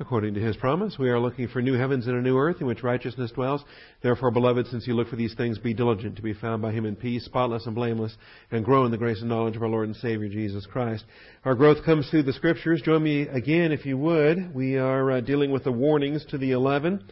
[0.00, 2.66] According to his promise, we are looking for new heavens and a new earth in
[2.66, 3.62] which righteousness dwells.
[4.02, 6.84] Therefore, beloved, since you look for these things, be diligent to be found by him
[6.84, 8.16] in peace, spotless and blameless,
[8.50, 11.04] and grow in the grace and knowledge of our Lord and Savior Jesus Christ.
[11.44, 12.82] Our growth comes through the scriptures.
[12.82, 14.52] Join me again, if you would.
[14.52, 17.04] We are uh, dealing with the warnings to the eleven,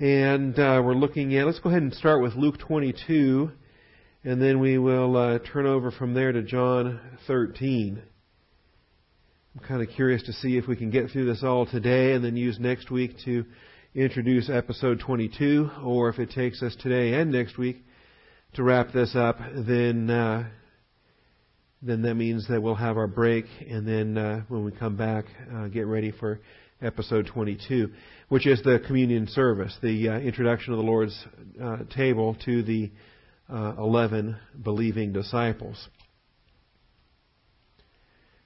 [0.00, 1.46] and uh, we're looking at.
[1.46, 3.52] Let's go ahead and start with Luke 22,
[4.24, 6.98] and then we will uh, turn over from there to John
[7.28, 8.02] 13.
[9.58, 12.24] I'm kind of curious to see if we can get through this all today and
[12.24, 13.44] then use next week to
[13.92, 17.84] introduce episode 22, or if it takes us today and next week
[18.54, 20.48] to wrap this up, then uh,
[21.82, 25.24] then that means that we'll have our break, and then uh, when we come back,
[25.52, 26.38] uh, get ready for
[26.80, 27.90] episode 22,
[28.28, 31.26] which is the communion service, the uh, introduction of the Lord's
[31.60, 32.92] uh, table to the
[33.52, 35.88] uh, 11 believing disciples.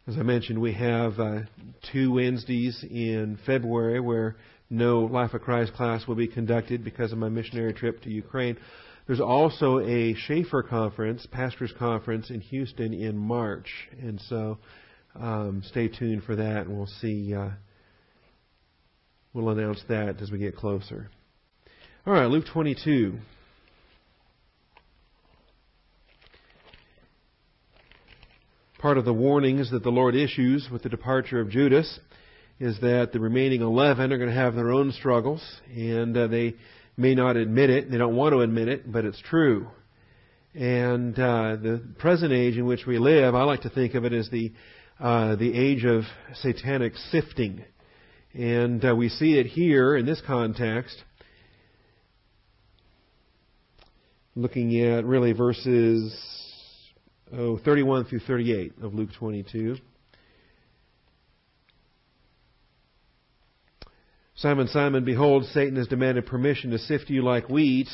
[0.09, 1.42] As I mentioned, we have uh,
[1.92, 4.34] two Wednesdays in February where
[4.69, 8.57] no Life of Christ class will be conducted because of my missionary trip to Ukraine.
[9.07, 13.68] There's also a Chafer conference, pastors conference in Houston in March,
[14.01, 14.59] and so
[15.15, 17.32] um, stay tuned for that, and we'll see.
[17.32, 17.51] Uh,
[19.32, 21.10] we'll announce that as we get closer.
[22.05, 23.18] All right, Luke 22.
[28.83, 32.01] Part of the warnings that the Lord issues with the departure of Judas
[32.59, 35.41] is that the remaining 11 are going to have their own struggles,
[35.73, 36.57] and uh, they
[36.97, 37.93] may not admit it.
[37.93, 39.69] They don't want to admit it, but it's true.
[40.52, 44.13] And uh, the present age in which we live, I like to think of it
[44.13, 44.52] as the
[44.99, 46.02] uh, the age of
[46.35, 47.65] satanic sifting,
[48.35, 51.01] and uh, we see it here in this context.
[54.35, 56.13] Looking at really verses
[57.33, 59.77] oh, 31 through 38 of Luke 22.
[64.34, 67.89] Simon, Simon, behold, Satan has demanded permission to sift you like wheat,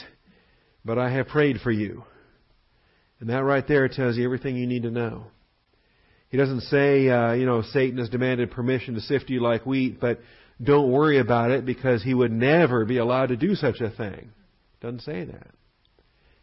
[0.85, 2.05] but I have prayed for you.
[3.21, 5.27] And that right there tells you everything you need to know.
[6.31, 10.01] He doesn't say, uh, you know, Satan has demanded permission to sift you like wheat,
[10.01, 10.21] but
[10.63, 14.31] don't worry about it because he would never be allowed to do such a thing.
[14.81, 15.49] Doesn't say that.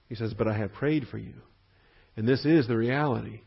[0.10, 1.34] He says, but I have prayed for you.
[2.18, 3.42] And this is the reality.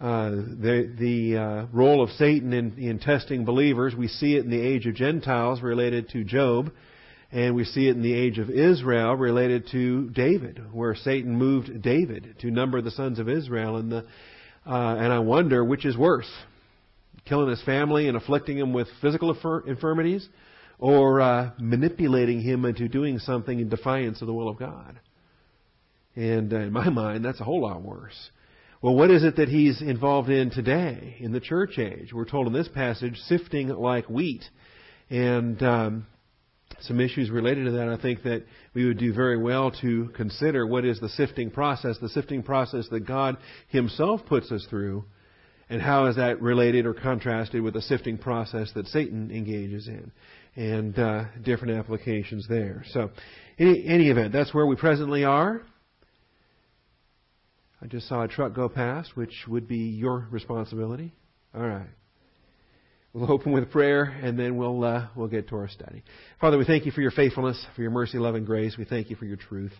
[0.00, 4.50] Uh, the the uh, role of Satan in, in testing believers, we see it in
[4.50, 6.70] the age of Gentiles related to Job,
[7.32, 11.82] and we see it in the age of Israel related to David, where Satan moved
[11.82, 13.76] David to number the sons of Israel.
[13.76, 14.04] And the
[14.64, 16.30] uh, and I wonder which is worse,
[17.24, 20.28] killing his family and afflicting him with physical infirmities,
[20.78, 25.00] or uh, manipulating him into doing something in defiance of the will of God.
[26.18, 28.30] And uh, in my mind, that's a whole lot worse.
[28.82, 32.12] Well, what is it that he's involved in today in the church age?
[32.12, 34.42] We're told in this passage, sifting like wheat.
[35.10, 36.06] And um,
[36.80, 40.66] some issues related to that, I think that we would do very well to consider
[40.66, 43.36] what is the sifting process, the sifting process that God
[43.68, 45.04] Himself puts us through,
[45.70, 50.10] and how is that related or contrasted with the sifting process that Satan engages in,
[50.56, 52.82] and uh, different applications there.
[52.90, 53.10] So,
[53.56, 55.62] in any event, that's where we presently are.
[57.80, 61.14] I just saw a truck go past, which would be your responsibility.
[61.54, 61.88] All right.
[63.12, 66.02] We'll open with prayer, and then we'll uh, we'll get to our study.
[66.40, 68.76] Father, we thank you for your faithfulness, for your mercy, love, and grace.
[68.76, 69.72] We thank you for your truth.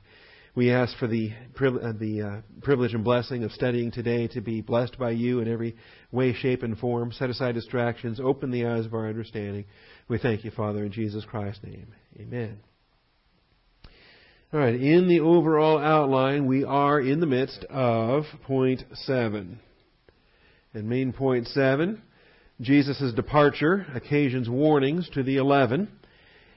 [0.55, 4.61] We ask for the uh, the uh, privilege and blessing of studying today to be
[4.61, 5.77] blessed by you in every
[6.11, 7.13] way, shape, and form.
[7.13, 8.19] Set aside distractions.
[8.19, 9.67] Open the eyes of our understanding.
[10.09, 11.95] We thank you, Father, in Jesus Christ's name.
[12.19, 12.61] Amen.
[14.51, 19.61] All right, in the overall outline, we are in the midst of point seven.
[20.73, 22.01] And main point seven,
[22.59, 25.89] Jesus' departure occasions warnings to the eleven.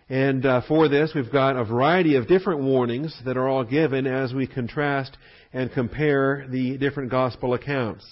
[0.07, 4.07] And uh, for this, we've got a variety of different warnings that are all given
[4.07, 5.17] as we contrast
[5.51, 8.05] and compare the different gospel accounts.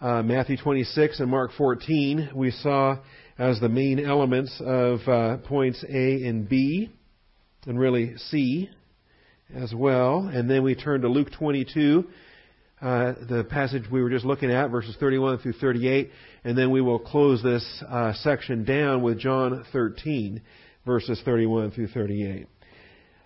[0.00, 2.98] Uh, Matthew 26 and Mark 14 we saw
[3.36, 6.90] as the main elements of uh, points A and B,
[7.66, 8.70] and really C
[9.54, 10.30] as well.
[10.32, 12.04] And then we turn to Luke 22,
[12.80, 16.10] uh, the passage we were just looking at, verses 31 through 38.
[16.44, 20.40] And then we will close this uh, section down with John 13,
[20.86, 22.46] verses 31 through 38.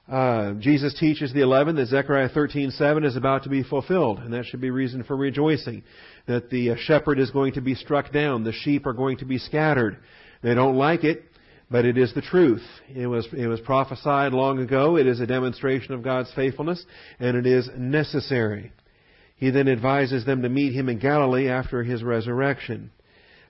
[0.06, 4.44] Uh, Jesus teaches the eleven that Zechariah 13:7 is about to be fulfilled, and that
[4.44, 5.82] should be reason for rejoicing.
[6.26, 9.24] That the uh, shepherd is going to be struck down, the sheep are going to
[9.24, 9.96] be scattered.
[10.42, 11.24] They don't like it,
[11.74, 12.62] but it is the truth.
[12.94, 14.96] It was, it was prophesied long ago.
[14.96, 16.80] It is a demonstration of God's faithfulness,
[17.18, 18.70] and it is necessary.
[19.34, 22.92] He then advises them to meet him in Galilee after his resurrection.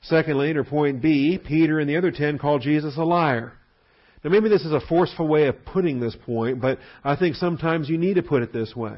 [0.05, 3.53] Secondly, or point B, Peter and the other ten call Jesus a liar.
[4.25, 7.91] Now maybe this is a forceful way of putting this point, but I think sometimes
[7.91, 8.97] you need to put it this way.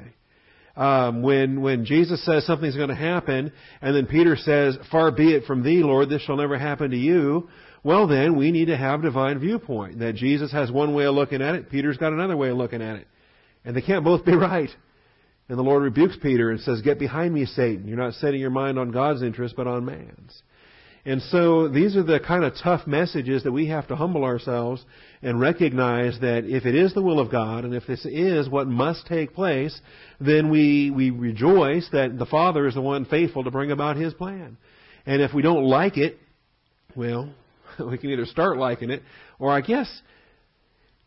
[0.76, 3.50] Um, when when Jesus says something's going to happen,
[3.82, 6.96] and then Peter says, "Far be it from thee, Lord, this shall never happen to
[6.96, 7.49] you."
[7.86, 11.40] Well, then we need to have divine viewpoint that Jesus has one way of looking
[11.40, 13.06] at it, Peter's got another way of looking at it,
[13.64, 14.70] and they can't both be right.
[15.48, 17.86] And the Lord rebukes Peter and says, "Get behind me, Satan!
[17.86, 20.42] You're not setting your mind on God's interest, but on man's."
[21.04, 24.84] And so these are the kind of tough messages that we have to humble ourselves
[25.22, 28.66] and recognize that if it is the will of God and if this is what
[28.66, 29.80] must take place,
[30.20, 34.12] then we, we rejoice that the Father is the one faithful to bring about His
[34.12, 34.56] plan.
[35.06, 36.18] And if we don't like it,
[36.96, 37.32] well,
[37.90, 39.02] we can either start liking it,
[39.38, 39.88] or I guess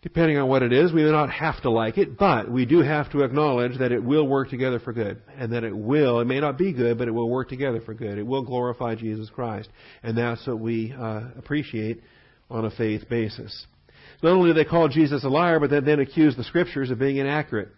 [0.02, 2.80] Depending on what it is, we may not have to like it, but we do
[2.80, 5.22] have to acknowledge that it will work together for good.
[5.38, 7.94] And that it will, it may not be good, but it will work together for
[7.94, 8.18] good.
[8.18, 9.68] It will glorify Jesus Christ.
[10.02, 12.02] And that's what we uh, appreciate
[12.50, 13.66] on a faith basis.
[14.24, 17.00] Not only do they call Jesus a liar, but they then accuse the scriptures of
[17.00, 17.70] being inaccurate.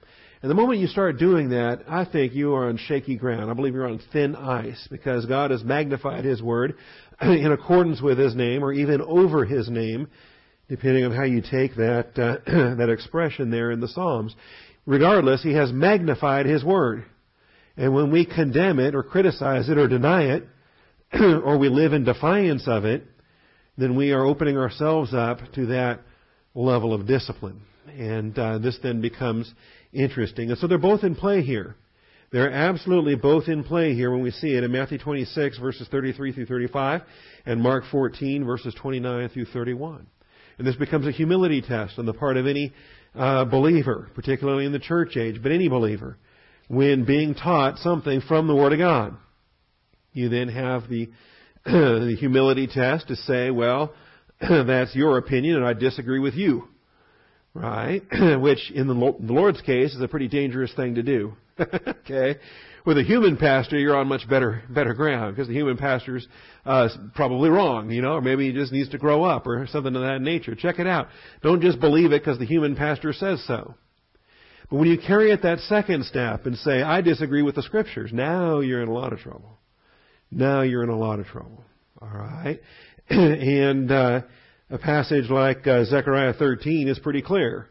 [0.44, 3.50] And the moment you start doing that, I think you are on shaky ground.
[3.50, 6.76] I believe you're on thin ice because God has magnified His Word
[7.45, 10.07] in accordance with His name or even over His name
[10.71, 12.38] depending on how you take that uh,
[12.77, 14.33] that expression there in the Psalms.
[14.85, 17.06] Regardless, he has magnified his word.
[17.75, 20.47] And when we condemn it or criticize it or deny it,
[21.13, 23.06] or we live in defiance of it,
[23.77, 26.01] then we are opening ourselves up to that
[26.56, 27.62] level of discipline.
[27.88, 29.53] And uh, this then becomes
[29.91, 30.50] interesting.
[30.50, 31.75] And so they're both in play here.
[32.31, 36.31] They're absolutely both in play here when we see it in Matthew 26 verses 33
[36.31, 37.01] through 35
[37.45, 40.07] and Mark 14 verses 29 through 31.
[40.57, 42.72] And this becomes a humility test on the part of any
[43.16, 46.18] uh, believer, particularly in the church age, but any believer,
[46.69, 49.18] when being taught something from the Word of God.
[50.13, 51.10] You then have the,
[51.66, 53.94] the humility test to say, well,
[54.39, 56.69] that's your opinion and I disagree with you.
[57.54, 58.04] Right?
[58.39, 61.33] Which in the Lord's case is a pretty dangerous thing to do.
[61.59, 62.39] okay?
[62.86, 66.27] With a human pastor, you're on much better better ground because the human pastor's
[66.65, 69.95] uh, probably wrong, you know, or maybe he just needs to grow up or something
[69.95, 70.56] of that nature.
[70.56, 71.07] Check it out.
[71.44, 73.75] Don't just believe it because the human pastor says so.
[74.69, 78.12] But when you carry it that second step and say, I disagree with the scriptures,
[78.13, 79.59] now you're in a lot of trouble.
[80.31, 81.63] Now you're in a lot of trouble.
[82.01, 82.59] All right?
[83.09, 84.21] and uh,
[84.69, 87.68] a passage like uh, Zechariah 13 is pretty clear.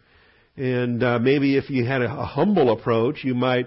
[0.60, 3.66] And uh, maybe if you had a, a humble approach, you might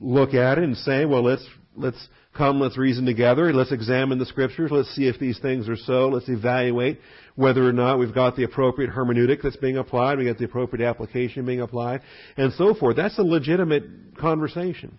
[0.00, 4.26] look at it and say, well, let's, let's come, let's reason together, let's examine the
[4.26, 6.98] scriptures, let's see if these things are so, let's evaluate
[7.36, 10.84] whether or not we've got the appropriate hermeneutic that's being applied, we got the appropriate
[10.84, 12.00] application being applied,
[12.36, 12.96] and so forth.
[12.96, 13.84] That's a legitimate
[14.18, 14.98] conversation.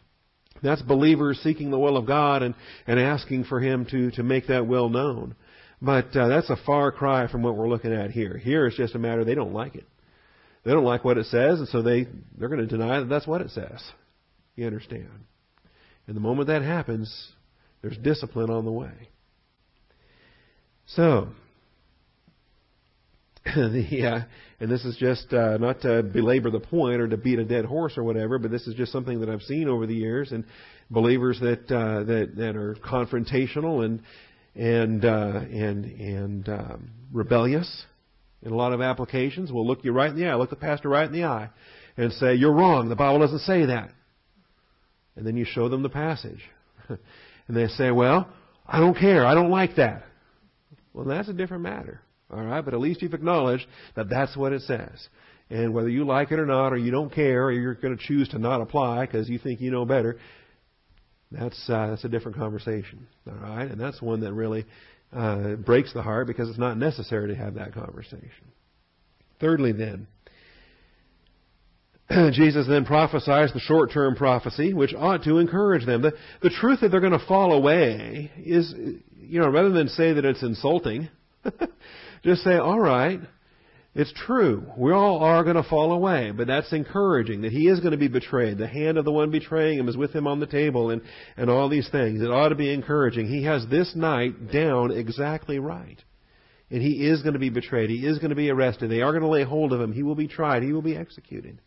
[0.64, 2.56] That's believers seeking the will of God and,
[2.88, 5.36] and asking for Him to, to make that will known.
[5.82, 8.38] But uh, that's a far cry from what we're looking at here.
[8.38, 9.86] Here it's just a matter they don't like it.
[10.64, 12.08] They don't like what it says, and so they,
[12.38, 13.82] they're going to deny that that's what it says.
[14.56, 15.10] You understand?
[16.08, 17.30] And the moment that happens,
[17.82, 19.10] there's discipline on the way.
[20.88, 21.30] So,
[23.46, 24.26] the, uh,
[24.60, 27.64] and this is just uh, not to belabor the point or to beat a dead
[27.64, 30.44] horse or whatever, but this is just something that I've seen over the years, and
[30.90, 34.02] believers that uh, that that are confrontational and
[34.56, 37.86] and uh, and and um, rebellious
[38.42, 40.90] in a lot of applications will look you right in the eye, look the pastor
[40.90, 41.50] right in the eye,
[41.98, 42.90] and say, "You're wrong.
[42.90, 43.92] The Bible doesn't say that."
[45.20, 46.42] And then you show them the passage.
[46.90, 48.30] and they say, well,
[48.66, 49.26] I don't care.
[49.26, 50.04] I don't like that.
[50.94, 52.02] Well, that's a different matter.
[52.32, 52.64] All right?
[52.64, 55.10] But at least you've acknowledged that that's what it says.
[55.50, 58.04] And whether you like it or not, or you don't care, or you're going to
[58.04, 60.20] choose to not apply because you think you know better,
[61.32, 63.08] that's uh, that's a different conversation.
[63.28, 64.66] All right, and that's one that really
[65.14, 68.52] uh, breaks the heart because it's not necessary to have that conversation.
[69.40, 70.08] Thirdly, then,
[72.34, 76.02] Jesus then prophesies the short term prophecy, which ought to encourage them.
[76.02, 78.74] The, the truth that they're going to fall away is,
[79.16, 81.10] you know, rather than say that it's insulting,
[82.24, 83.20] just say, all right,
[83.96, 84.66] it's true.
[84.78, 87.98] We all are going to fall away, but that's encouraging that he is going to
[87.98, 88.58] be betrayed.
[88.58, 91.02] The hand of the one betraying him is with him on the table and,
[91.38, 92.22] and all these things.
[92.22, 93.28] It ought to be encouraging.
[93.28, 96.02] He has this night down exactly right.
[96.70, 97.90] And he is going to be betrayed.
[97.90, 98.92] He is going to be arrested.
[98.92, 99.92] They are going to lay hold of him.
[99.92, 100.62] He will be tried.
[100.62, 101.60] He will be executed.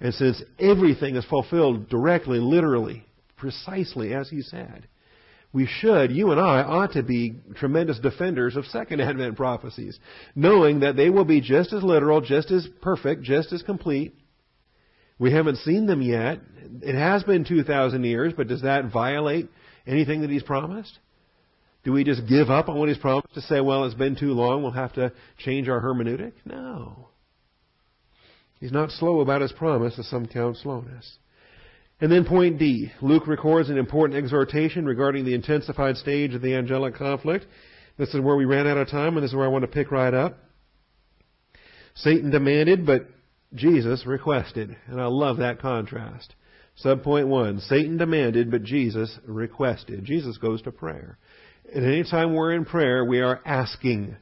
[0.00, 4.86] And since everything is fulfilled directly, literally, precisely as he said,
[5.52, 9.98] we should, you and I, ought to be tremendous defenders of Second Advent prophecies,
[10.34, 14.14] knowing that they will be just as literal, just as perfect, just as complete.
[15.18, 16.40] We haven't seen them yet.
[16.82, 19.48] It has been 2,000 years, but does that violate
[19.86, 20.98] anything that he's promised?
[21.84, 24.32] Do we just give up on what He's promised to say, well, it's been too
[24.32, 26.32] long, we'll have to change our hermeneutic?
[26.44, 27.08] No.
[28.60, 31.16] He's not slow about His promise, as some count slowness.
[32.00, 32.92] And then point D.
[33.02, 37.46] Luke records an important exhortation regarding the intensified stage of the angelic conflict.
[37.96, 39.68] This is where we ran out of time, and this is where I want to
[39.68, 40.38] pick right up.
[41.96, 43.08] Satan demanded, but
[43.54, 44.76] Jesus requested.
[44.86, 46.34] And I love that contrast.
[46.84, 50.04] Subpoint one, Satan demanded, but Jesus requested.
[50.04, 51.18] Jesus goes to prayer.
[51.74, 54.16] And anytime we're in prayer, we are asking.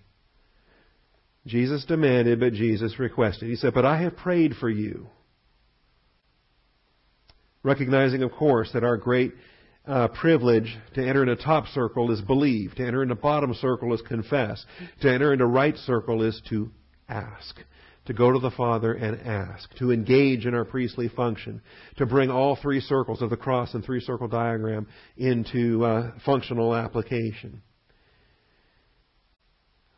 [1.46, 3.50] Jesus demanded, but Jesus requested.
[3.50, 5.08] He said, But I have prayed for you.
[7.66, 9.32] Recognizing, of course, that our great
[9.88, 13.92] uh, privilege to enter in a top circle is believe, to enter into bottom circle
[13.92, 14.64] is confess,
[15.00, 16.70] to enter into right circle is to
[17.08, 17.58] ask
[18.04, 21.60] to go to the Father and ask, to engage in our priestly function,
[21.96, 26.72] to bring all three circles of the cross and three circle diagram into uh, functional
[26.72, 27.62] application.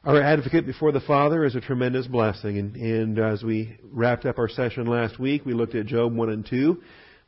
[0.05, 2.57] Our advocate before the Father is a tremendous blessing.
[2.57, 6.31] And, and, as we wrapped up our session last week, we looked at Job 1
[6.31, 6.81] and 2.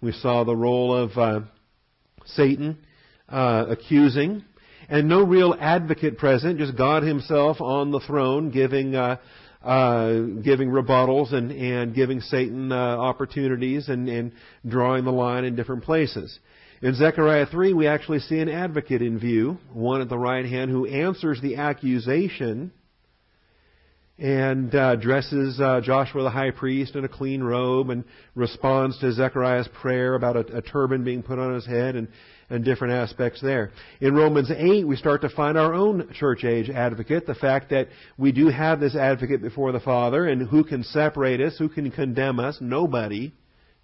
[0.02, 1.40] We saw the role of uh,
[2.24, 2.78] Satan
[3.28, 4.42] uh, accusing,
[4.88, 9.18] and no real advocate present, just God Himself on the throne giving uh,
[9.62, 14.32] uh, giving rebuttals and, and giving Satan uh, opportunities and, and
[14.66, 16.38] drawing the line in different places.
[16.80, 20.70] In Zechariah 3, we actually see an advocate in view, one at the right hand
[20.70, 22.72] who answers the accusation
[24.20, 29.12] and uh, dresses uh, Joshua the high priest in a clean robe and responds to
[29.12, 32.06] Zechariah's prayer about a, a turban being put on his head and
[32.50, 33.70] and different aspects there.
[34.00, 37.88] In Romans 8, we start to find our own church age advocate, the fact that
[38.18, 41.90] we do have this advocate before the Father, and who can separate us, who can
[41.92, 42.58] condemn us?
[42.60, 43.32] Nobody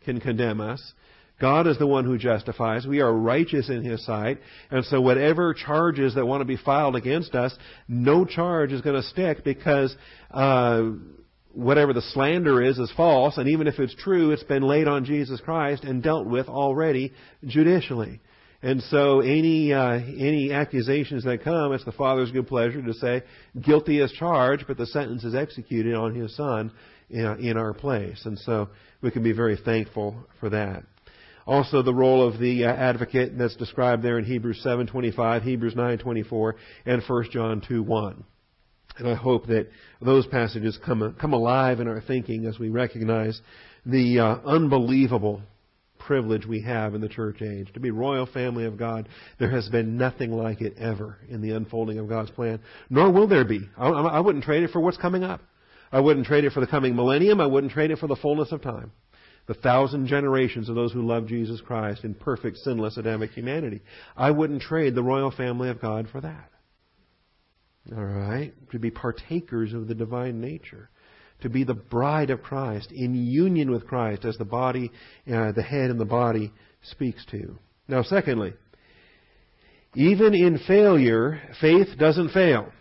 [0.04, 0.92] can condemn us.
[1.40, 2.86] God is the one who justifies.
[2.86, 4.38] We are righteous in His sight.
[4.70, 7.56] And so whatever charges that want to be filed against us,
[7.88, 9.94] no charge is going to stick because
[10.30, 10.90] uh,
[11.52, 13.36] whatever the slander is is false.
[13.36, 17.12] And even if it's true, it's been laid on Jesus Christ and dealt with already
[17.44, 18.20] judicially.
[18.62, 23.22] And so any uh, any accusations that come, it's the Father's good pleasure to say
[23.60, 26.72] guilty as charged, but the sentence is executed on His Son
[27.10, 28.24] in, in our place.
[28.24, 28.70] And so
[29.02, 30.84] we can be very thankful for that.
[31.46, 36.54] Also, the role of the uh, advocate that's described there in Hebrews 7:25, Hebrews 9:24,
[36.86, 38.24] and 1 John 2:1.
[38.98, 39.68] And I hope that
[40.00, 43.40] those passages come come alive in our thinking as we recognize
[43.84, 45.42] the uh, unbelievable
[45.98, 47.72] privilege we have in the church age.
[47.74, 51.50] To be royal family of God, there has been nothing like it ever in the
[51.52, 52.60] unfolding of God's plan,
[52.90, 53.68] nor will there be.
[53.76, 55.42] I, I wouldn't trade it for what's coming up.
[55.92, 57.40] I wouldn't trade it for the coming millennium.
[57.40, 58.90] I wouldn't trade it for the fullness of time.
[59.46, 63.80] The thousand generations of those who love Jesus Christ in perfect, sinless Adamic humanity.
[64.16, 66.50] I wouldn't trade the royal family of God for that.
[67.96, 68.52] All right?
[68.72, 70.90] To be partakers of the divine nature
[71.42, 74.90] to be the bride of Christ, in union with Christ, as the body,
[75.32, 77.58] uh, the head and the body speaks to.
[77.88, 78.54] Now, secondly,
[79.94, 82.72] even in failure, faith doesn't fail.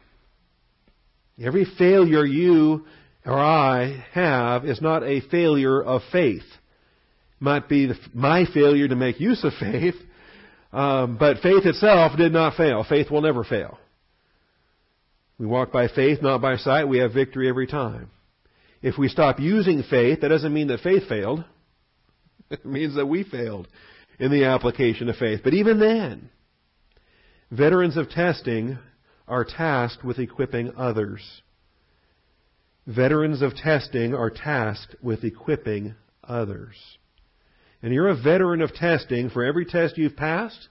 [1.41, 2.86] Every failure you
[3.25, 6.44] or I have is not a failure of faith.
[6.44, 9.96] It might be the, my failure to make use of faith,
[10.72, 12.86] um, but faith itself did not fail.
[12.88, 13.77] Faith will never fail.
[15.38, 16.88] We walk by faith, not by sight.
[16.88, 18.10] We have victory every time.
[18.82, 21.44] If we stop using faith, that doesn't mean that faith failed.
[22.51, 23.67] It means that we failed
[24.20, 25.41] in the application of faith.
[25.44, 26.29] But even then,
[27.50, 28.77] veterans of testing
[29.27, 31.41] are tasked with equipping others.
[32.88, 36.75] Veterans of testing are tasked with equipping others.
[37.82, 40.70] And you're a veteran of testing for every test you've passed,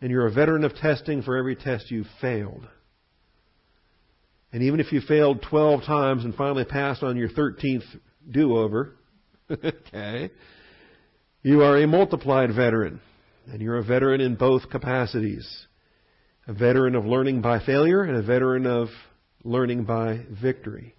[0.00, 2.66] and you're a veteran of testing for every test you've failed.
[4.52, 7.84] And even if you failed 12 times and finally passed on your 13th
[8.30, 8.94] do over,
[9.50, 10.30] okay,
[11.42, 13.00] you are a multiplied veteran.
[13.46, 15.66] And you're a veteran in both capacities.
[16.46, 18.88] A veteran of learning by failure and a veteran of
[19.44, 20.94] learning by victory.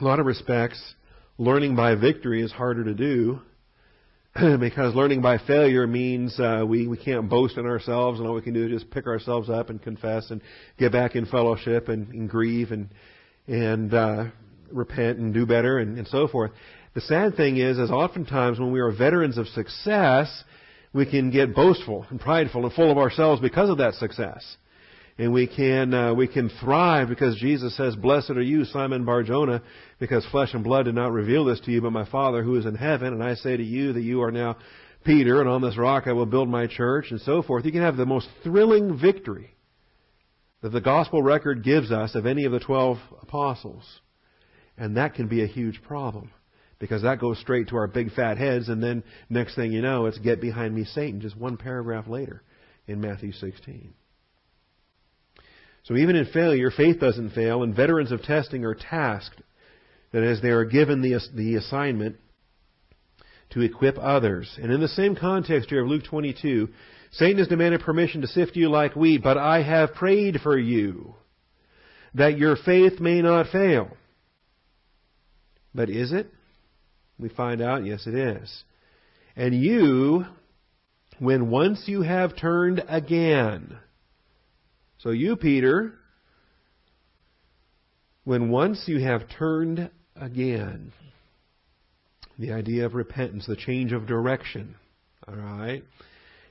[0.00, 0.94] A lot of respects,
[1.38, 3.40] learning by victory is harder to do
[4.60, 8.42] because learning by failure means uh, we, we can't boast in ourselves and all we
[8.42, 10.40] can do is just pick ourselves up and confess and
[10.78, 12.88] get back in fellowship and, and grieve and
[13.48, 14.26] and uh,
[14.70, 16.52] repent and do better and, and so forth.
[16.94, 20.44] The sad thing is, is oftentimes when we are veterans of success,
[20.92, 24.56] we can get boastful and prideful and full of ourselves because of that success
[25.20, 29.60] and we can uh, we can thrive because Jesus says, "Blessed are you, Simon Barjona,
[29.98, 32.64] because flesh and blood did not reveal this to you, but my Father who is
[32.64, 34.56] in heaven." And I say to you that you are now
[35.04, 37.66] Peter, and on this rock I will build my church, and so forth.
[37.66, 39.54] You can have the most thrilling victory
[40.62, 43.84] that the gospel record gives us of any of the twelve apostles.
[44.78, 46.30] And that can be a huge problem.
[46.78, 50.06] Because that goes straight to our big fat heads, and then next thing you know,
[50.06, 52.42] it's get behind me, Satan, just one paragraph later
[52.86, 53.92] in Matthew 16.
[55.84, 59.40] So even in failure, faith doesn't fail, and veterans of testing are tasked
[60.12, 62.16] that as they are given the, the assignment
[63.50, 64.58] to equip others.
[64.60, 66.68] And in the same context here of Luke 22,
[67.12, 71.14] Satan has demanded permission to sift you like wheat, but I have prayed for you
[72.14, 73.96] that your faith may not fail.
[75.74, 76.28] But is it?
[77.18, 78.64] We find out, yes, it is.
[79.36, 80.24] And you,
[81.18, 83.76] when once you have turned again,
[85.02, 85.94] so you, Peter,
[88.24, 90.92] when once you have turned again,
[92.38, 94.76] the idea of repentance, the change of direction,
[95.28, 95.82] all right?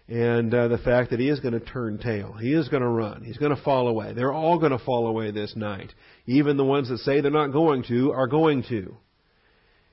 [0.10, 2.34] and uh, the fact that he is going to turn tail.
[2.34, 3.24] He is going to run.
[3.24, 4.14] He's going to fall away.
[4.14, 5.94] They're all going to fall away this night.
[6.26, 8.98] Even the ones that say they're not going to are going to.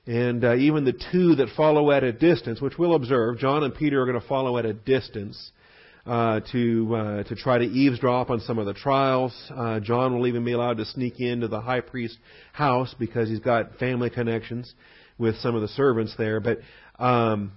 [0.07, 3.75] And uh, even the two that follow at a distance, which we'll observe, John and
[3.75, 5.51] Peter are going to follow at a distance
[6.07, 9.33] uh, to uh, to try to eavesdrop on some of the trials.
[9.53, 12.17] Uh, John will even be allowed to sneak into the high priest's
[12.53, 14.73] house because he's got family connections
[15.17, 16.39] with some of the servants there.
[16.39, 16.59] But
[16.97, 17.51] um,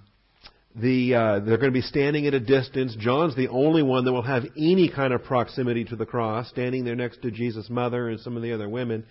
[0.75, 2.95] the, uh, they're going to be standing at a distance.
[2.99, 6.85] John's the only one that will have any kind of proximity to the cross, standing
[6.85, 9.05] there next to Jesus' mother and some of the other women.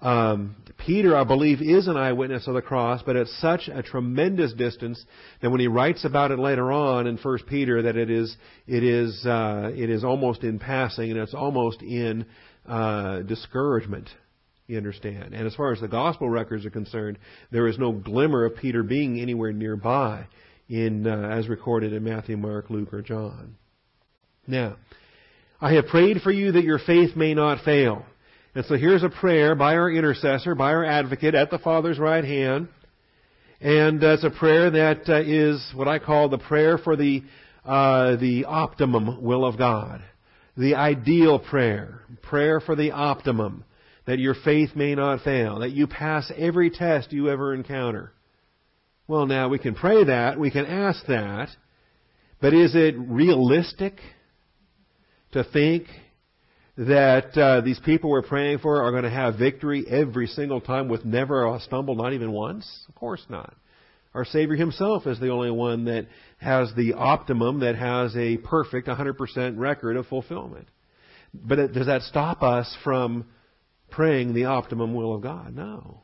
[0.00, 4.52] Um, Peter, I believe, is an eyewitness of the cross, but at such a tremendous
[4.52, 5.04] distance
[5.42, 8.36] that when he writes about it later on in First Peter, that it is
[8.66, 12.26] it is uh, it is almost in passing and it's almost in
[12.66, 14.08] uh, discouragement.
[14.68, 15.34] You understand?
[15.34, 17.18] And as far as the gospel records are concerned,
[17.50, 20.26] there is no glimmer of Peter being anywhere nearby
[20.68, 23.56] in uh, as recorded in Matthew, Mark, Luke, or John.
[24.46, 24.76] Now,
[25.60, 28.04] I have prayed for you that your faith may not fail.
[28.58, 32.24] And so here's a prayer by our intercessor, by our advocate at the Father's right
[32.24, 32.66] hand.
[33.60, 37.22] And uh, it's a prayer that uh, is what I call the prayer for the,
[37.64, 40.02] uh, the optimum will of God.
[40.56, 42.00] The ideal prayer.
[42.22, 43.62] Prayer for the optimum.
[44.06, 45.60] That your faith may not fail.
[45.60, 48.12] That you pass every test you ever encounter.
[49.06, 51.48] Well, now we can pray that, we can ask that,
[52.40, 54.00] but is it realistic
[55.30, 55.86] to think
[56.78, 60.88] that uh, these people we're praying for are going to have victory every single time
[60.88, 62.66] with never a stumble, not even once?
[62.88, 63.54] Of course not.
[64.14, 66.06] Our Savior Himself is the only one that
[66.38, 70.68] has the optimum, that has a perfect 100% record of fulfillment.
[71.34, 73.26] But does that stop us from
[73.90, 75.54] praying the optimum will of God?
[75.54, 76.02] No.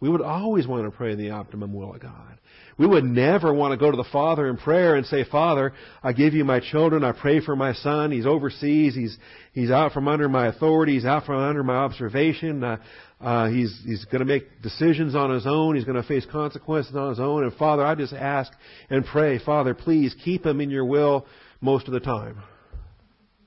[0.00, 2.38] We would always want to pray the optimum will of God.
[2.78, 6.14] We would never want to go to the Father in prayer and say, Father, I
[6.14, 7.04] give you my children.
[7.04, 8.10] I pray for my son.
[8.10, 8.94] He's overseas.
[8.94, 9.18] He's,
[9.52, 10.94] he's out from under my authority.
[10.94, 12.64] He's out from under my observation.
[12.64, 12.78] Uh,
[13.20, 15.76] uh, he's, he's going to make decisions on his own.
[15.76, 17.42] He's going to face consequences on his own.
[17.42, 18.50] And Father, I just ask
[18.88, 21.26] and pray, Father, please keep him in your will
[21.60, 22.42] most of the time.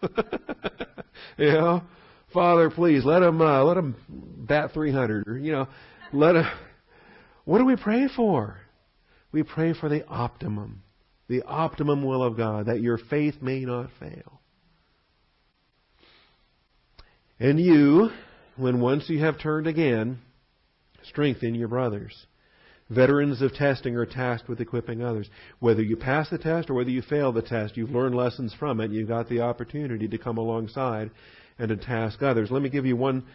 [1.38, 1.82] you know?
[2.34, 3.96] Father, please let him, uh, let him
[4.48, 5.68] bat 300 you know,
[6.14, 6.46] let him,
[7.46, 8.64] what do we pray for?
[9.34, 10.84] we pray for the optimum,
[11.28, 14.40] the optimum will of God, that your faith may not fail.
[17.40, 18.12] And you,
[18.56, 20.20] when once you have turned again,
[21.02, 22.28] strengthen your brothers.
[22.90, 25.28] Veterans of testing are tasked with equipping others.
[25.60, 28.80] Whether you pass the test or whether you fail the test, you've learned lessons from
[28.80, 28.92] it.
[28.92, 31.10] You've got the opportunity to come alongside
[31.58, 32.52] and to task others.
[32.52, 33.26] Let me give you one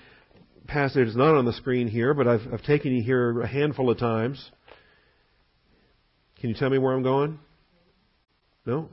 [0.69, 1.09] passage.
[1.09, 3.99] It's not on the screen here, but I've, I've taken you here a handful of
[3.99, 4.51] times.
[6.41, 7.41] Can you tell me where I'm going?
[8.65, 8.89] No?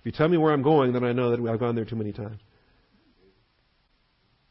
[0.00, 1.96] If you tell me where I'm going, then I know that I've gone there too
[1.96, 2.40] many times.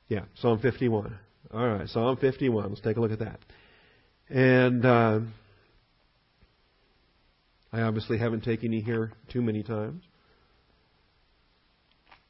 [0.08, 1.18] Yeah, Psalm 51.
[1.54, 2.70] All right, Psalm 51.
[2.70, 3.39] Let's take a look at that.
[4.30, 5.20] And uh,
[7.72, 10.04] I obviously haven't taken you here too many times.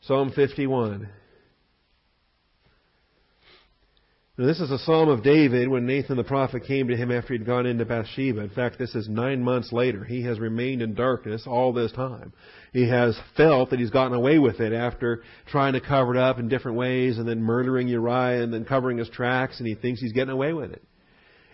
[0.02, 1.10] Psalm 51.
[4.38, 7.32] Now, this is a psalm of David when Nathan the prophet came to him after
[7.32, 8.42] he'd gone into Bathsheba.
[8.42, 10.04] In fact, this is nine months later.
[10.04, 12.34] He has remained in darkness all this time.
[12.74, 16.38] He has felt that he's gotten away with it after trying to cover it up
[16.38, 20.02] in different ways and then murdering Uriah and then covering his tracks, and he thinks
[20.02, 20.84] he's getting away with it.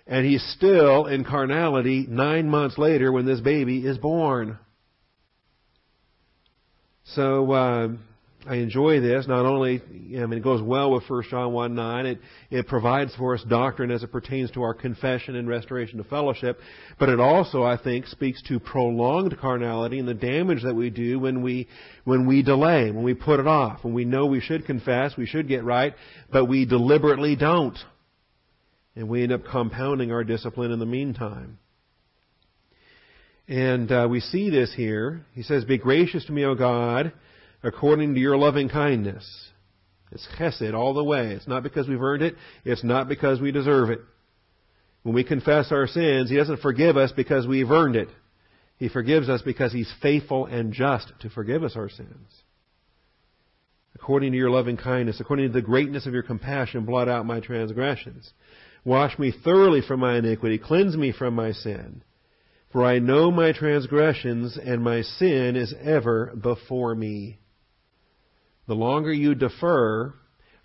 [0.07, 4.57] And he's still in carnality nine months later when this baby is born.
[7.03, 7.87] So, uh,
[8.47, 9.27] I enjoy this.
[9.27, 12.05] Not only, I mean, it goes well with 1 John 1 9.
[12.07, 16.07] It, it provides for us doctrine as it pertains to our confession and restoration of
[16.07, 16.59] fellowship.
[16.97, 21.19] But it also, I think, speaks to prolonged carnality and the damage that we do
[21.19, 21.67] when we,
[22.03, 25.27] when we delay, when we put it off, when we know we should confess, we
[25.27, 25.93] should get right,
[26.31, 27.77] but we deliberately don't.
[28.95, 31.59] And we end up compounding our discipline in the meantime.
[33.47, 35.25] And uh, we see this here.
[35.33, 37.13] He says, Be gracious to me, O God
[37.63, 39.49] according to your loving kindness.
[40.11, 41.31] It's chesed all the way.
[41.31, 42.35] It's not because we've earned it.
[42.65, 44.01] It's not because we deserve it.
[45.03, 48.09] When we confess our sins, He doesn't forgive us because we've earned it.
[48.77, 52.27] He forgives us because He's faithful and just to forgive us our sins.
[53.95, 57.39] According to your loving kindness, according to the greatness of your compassion, blot out my
[57.39, 58.31] transgressions.
[58.83, 60.57] Wash me thoroughly from my iniquity.
[60.57, 62.03] Cleanse me from my sin.
[62.71, 67.40] For I know my transgressions, and my sin is ever before me.
[68.71, 70.13] The longer you defer,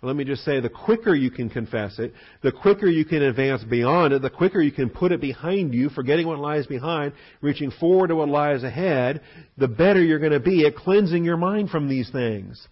[0.01, 3.65] let me just say, the quicker you can confess it, the quicker you can advance
[3.65, 7.69] beyond it, the quicker you can put it behind you, forgetting what lies behind, reaching
[7.69, 9.19] forward to what lies ahead,
[9.57, 12.65] the better you're going to be at cleansing your mind from these things.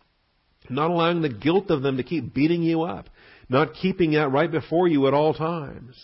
[0.70, 3.10] Not allowing the guilt of them to keep beating you up.
[3.50, 6.02] Not keeping that right before you at all times.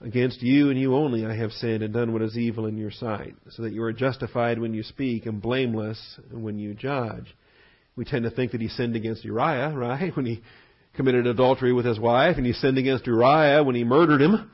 [0.00, 2.90] Against you and you only I have sinned and done what is evil in your
[2.90, 7.34] sight, so that you are justified when you speak and blameless when you judge.
[7.96, 10.14] We tend to think that he sinned against Uriah, right?
[10.14, 10.42] When he
[10.94, 14.50] committed adultery with his wife, and he sinned against Uriah when he murdered him.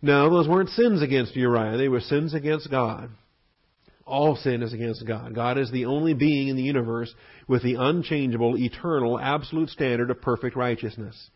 [0.00, 1.76] No, those weren't sins against Uriah.
[1.76, 3.10] They were sins against God.
[4.06, 5.34] All sin is against God.
[5.34, 7.12] God is the only being in the universe
[7.46, 11.30] with the unchangeable, eternal, absolute standard of perfect righteousness.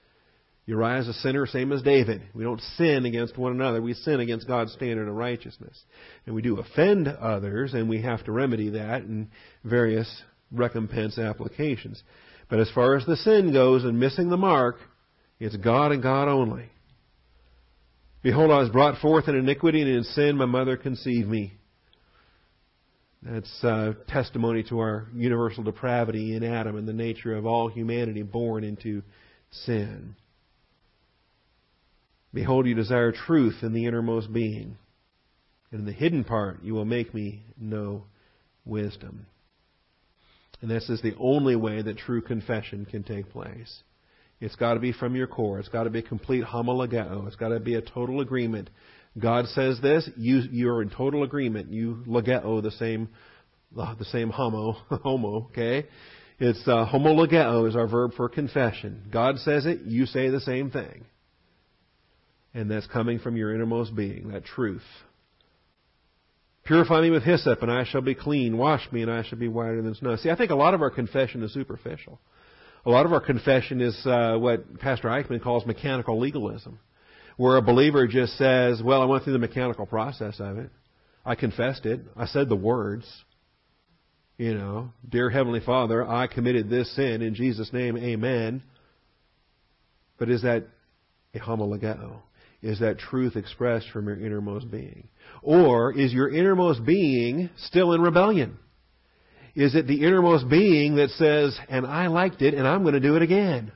[0.66, 2.22] Uriah is a sinner, same as David.
[2.34, 3.82] We don't sin against one another.
[3.82, 5.80] We sin against God's standard of righteousness.
[6.24, 9.30] And we do offend others, and we have to remedy that in
[9.64, 10.22] various
[10.52, 12.02] recompense applications.
[12.48, 14.76] But as far as the sin goes and missing the mark,
[15.40, 16.70] it's God and God only.
[18.22, 21.54] Behold, I was brought forth in iniquity, and in sin my mother conceived me.
[23.22, 28.22] That's uh, testimony to our universal depravity in Adam and the nature of all humanity
[28.22, 29.02] born into
[29.50, 30.14] sin.
[32.34, 34.76] Behold, you desire truth in the innermost being.
[35.70, 38.04] And in the hidden part, you will make me know
[38.64, 39.26] wisdom.
[40.60, 43.82] And this is the only way that true confession can take place.
[44.40, 45.58] It's got to be from your core.
[45.58, 47.26] It's got to be complete homologeo.
[47.26, 48.70] It's got to be a total agreement.
[49.18, 51.70] God says this, you, you're in total agreement.
[51.70, 53.08] You logeo the same,
[53.74, 55.86] the same homo, homo, okay?
[56.38, 59.08] It's uh, homologeo is our verb for confession.
[59.12, 61.04] God says it, you say the same thing.
[62.54, 64.82] And that's coming from your innermost being, that truth.
[66.64, 68.56] Purify me with hyssop, and I shall be clean.
[68.56, 70.16] Wash me, and I shall be whiter than snow.
[70.16, 72.20] See, I think a lot of our confession is superficial.
[72.84, 76.78] A lot of our confession is uh, what Pastor Eichmann calls mechanical legalism,
[77.36, 80.70] where a believer just says, Well, I went through the mechanical process of it.
[81.24, 82.00] I confessed it.
[82.16, 83.06] I said the words.
[84.38, 87.22] You know, Dear Heavenly Father, I committed this sin.
[87.22, 88.62] In Jesus' name, amen.
[90.18, 90.66] But is that
[91.34, 92.20] a homologeo?
[92.62, 95.08] Is that truth expressed from your innermost being?
[95.42, 98.58] Or is your innermost being still in rebellion?
[99.54, 103.00] Is it the innermost being that says, and I liked it and I'm going to
[103.00, 103.72] do it again?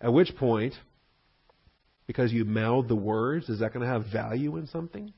[0.00, 0.74] At which point,
[2.06, 5.12] because you mouthed the words, is that going to have value in something?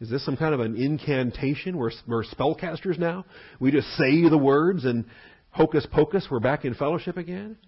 [0.00, 1.76] Is this some kind of an incantation?
[1.76, 3.26] We're, we're spellcasters now?
[3.58, 5.04] We just say the words and
[5.50, 7.58] hocus pocus, we're back in fellowship again?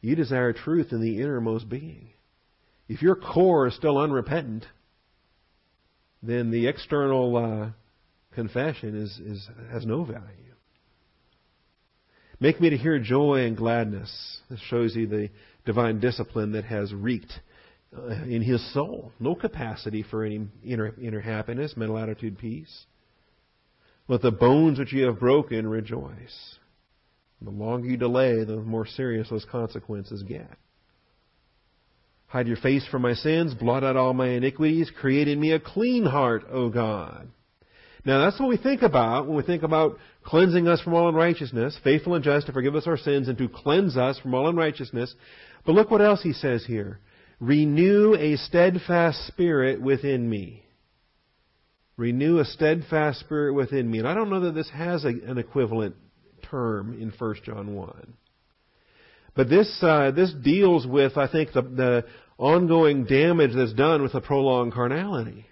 [0.00, 2.10] You desire truth in the innermost being.
[2.88, 4.64] If your core is still unrepentant,
[6.22, 7.70] then the external uh,
[8.34, 10.22] confession is, is, has no value.
[12.38, 14.40] Make me to hear joy and gladness.
[14.50, 15.30] This shows you the
[15.64, 17.32] divine discipline that has wreaked
[17.96, 19.12] uh, in his soul.
[19.18, 22.84] No capacity for any inner, inner happiness, mental attitude, peace.
[24.06, 26.58] Let the bones which you have broken rejoice.
[27.40, 30.56] The longer you delay, the more serious those consequences get.
[32.28, 35.60] Hide your face from my sins, blot out all my iniquities, create in me a
[35.60, 37.28] clean heart, O God.
[38.04, 41.78] Now that's what we think about when we think about cleansing us from all unrighteousness,
[41.82, 45.14] faithful and just to forgive us our sins and to cleanse us from all unrighteousness.
[45.64, 47.00] But look what else he says here.
[47.40, 50.64] Renew a steadfast spirit within me.
[51.96, 53.98] Renew a steadfast spirit within me.
[53.98, 55.96] And I don't know that this has a, an equivalent
[56.48, 58.12] term in 1 John 1.
[59.36, 62.04] But this uh, this deals with, I think, the, the
[62.38, 65.46] ongoing damage that's done with a prolonged carnality.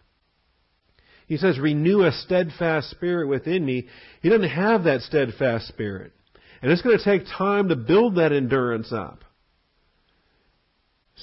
[1.27, 3.87] He says, renew a steadfast spirit within me.
[4.21, 6.13] He doesn't have that steadfast spirit.
[6.61, 9.25] And it's going to take time to build that endurance up.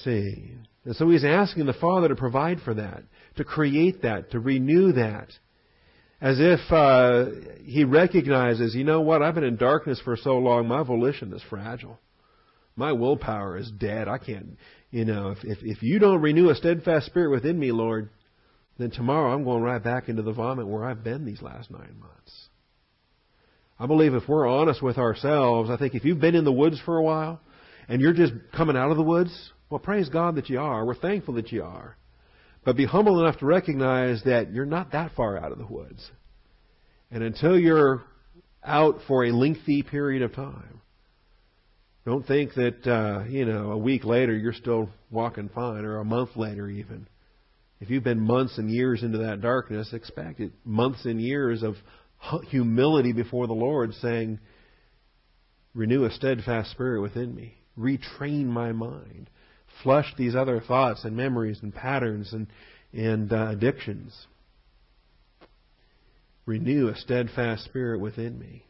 [0.04, 0.54] See?
[0.86, 3.04] And so he's asking the Father to provide for that,
[3.38, 5.28] to create that, to renew that.
[6.20, 7.26] As if uh,
[7.64, 11.44] he recognizes, you know what, I've been in darkness for so long, my volition is
[11.50, 12.00] fragile.
[12.76, 14.08] My willpower is dead.
[14.08, 14.58] I can't,
[14.92, 18.10] you know, if, if, if you don't renew a steadfast spirit within me, Lord,
[18.78, 21.96] then tomorrow I'm going right back into the vomit where I've been these last nine
[22.00, 22.48] months.
[23.80, 26.80] I believe if we're honest with ourselves, I think if you've been in the woods
[26.86, 27.40] for a while
[27.88, 30.86] and you're just coming out of the woods, well, praise God that you are.
[30.86, 31.98] We're thankful that you are.
[32.64, 36.12] But be humble enough to recognize that you're not that far out of the woods.
[37.10, 38.04] And until you're
[38.64, 40.81] out for a lengthy period of time,
[42.06, 46.06] don't think that, uh, you know, a week later you're still walking fine, or a
[46.06, 47.08] month later even.
[47.80, 50.52] If you've been months and years into that darkness, expect it.
[50.66, 51.76] Months and years of
[52.50, 54.40] humility before the Lord, saying,
[55.74, 57.56] Renew a steadfast spirit within me.
[57.78, 59.30] Retrain my mind
[59.84, 62.48] flush these other thoughts and memories and patterns and,
[62.94, 64.28] and uh, addictions.
[66.46, 68.66] Renew a steadfast spirit within me.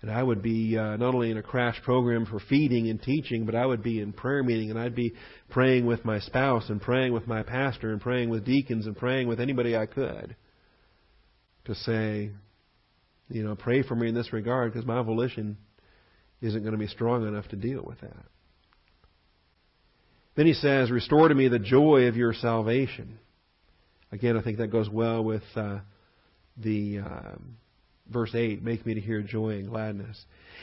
[0.00, 3.46] And I would be uh, not only in a crash program for feeding and teaching,
[3.46, 5.14] but I would be in prayer meeting and I'd be
[5.50, 9.26] praying with my spouse and praying with my pastor and praying with deacons and praying
[9.26, 10.36] with anybody I could
[11.64, 12.30] to say,
[13.28, 15.56] you know, pray for me in this regard because my volition
[16.40, 18.24] isn't going to be strong enough to deal with that.
[20.36, 23.18] Then he says, Restore to me the joy of your salvation.
[24.12, 25.80] Again, I think that goes well with uh,
[26.56, 27.34] the uh,
[28.10, 30.22] verse 8 Make me to hear joy and gladness.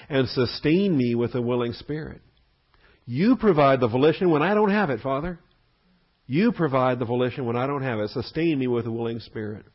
[0.10, 2.22] And sustain me with a willing spirit.
[3.06, 5.40] You provide the volition when I don't have it, Father.
[6.28, 8.10] You provide the volition when I don't have it.
[8.10, 9.66] Sustain me with a willing spirit.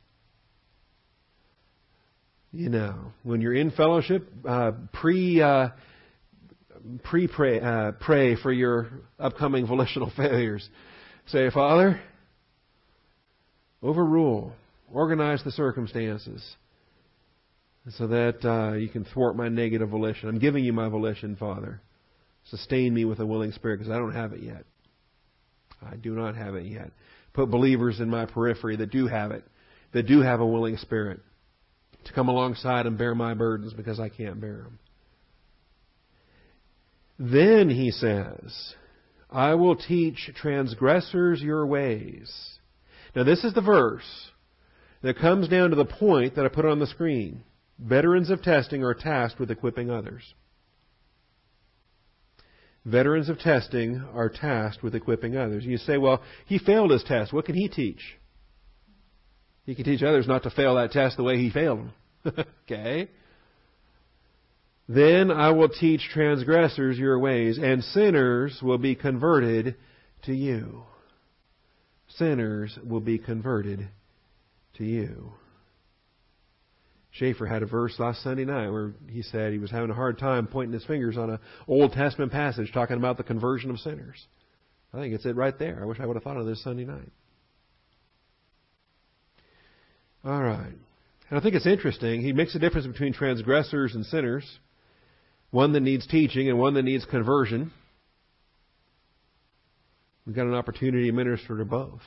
[2.52, 5.68] You know, when you're in fellowship, uh, pre uh,
[7.04, 8.88] pre pray, uh, pray for your
[9.20, 10.68] upcoming volitional failures.
[11.26, 12.00] Say, Father,
[13.82, 14.52] overrule,
[14.92, 16.42] organize the circumstances
[17.88, 20.28] so that uh, you can thwart my negative volition.
[20.28, 21.80] I'm giving you my volition, Father.
[22.50, 24.64] Sustain me with a willing spirit because I don't have it yet.
[25.82, 26.90] I do not have it yet.
[27.32, 29.44] Put believers in my periphery that do have it,
[29.92, 31.20] that do have a willing spirit
[32.04, 34.78] to come alongside and bear my burdens because I can't bear them.
[37.18, 38.74] Then he says,
[39.30, 42.32] I will teach transgressors your ways.
[43.14, 44.30] Now, this is the verse
[45.02, 47.44] that comes down to the point that I put on the screen.
[47.82, 50.34] Veterans of testing are tasked with equipping others.
[52.84, 55.64] Veterans of testing are tasked with equipping others.
[55.64, 57.32] You say, well, he failed his test.
[57.32, 58.00] What can he teach?
[59.64, 61.90] He can teach others not to fail that test the way he failed
[62.24, 62.44] them.
[62.64, 63.08] okay?
[64.88, 69.76] Then I will teach transgressors your ways, and sinners will be converted
[70.24, 70.82] to you.
[72.08, 73.88] Sinners will be converted
[74.78, 75.34] to you.
[77.12, 80.18] Schaefer had a verse last Sunday night where he said he was having a hard
[80.18, 84.26] time pointing his fingers on an Old Testament passage talking about the conversion of sinners.
[84.94, 85.80] I think it's it right there.
[85.82, 87.10] I wish I would have thought of this Sunday night.
[90.24, 90.74] All right.
[91.30, 92.20] And I think it's interesting.
[92.20, 94.44] He makes a difference between transgressors and sinners
[95.50, 97.72] one that needs teaching and one that needs conversion.
[100.26, 102.02] We've got an opportunity to minister to both.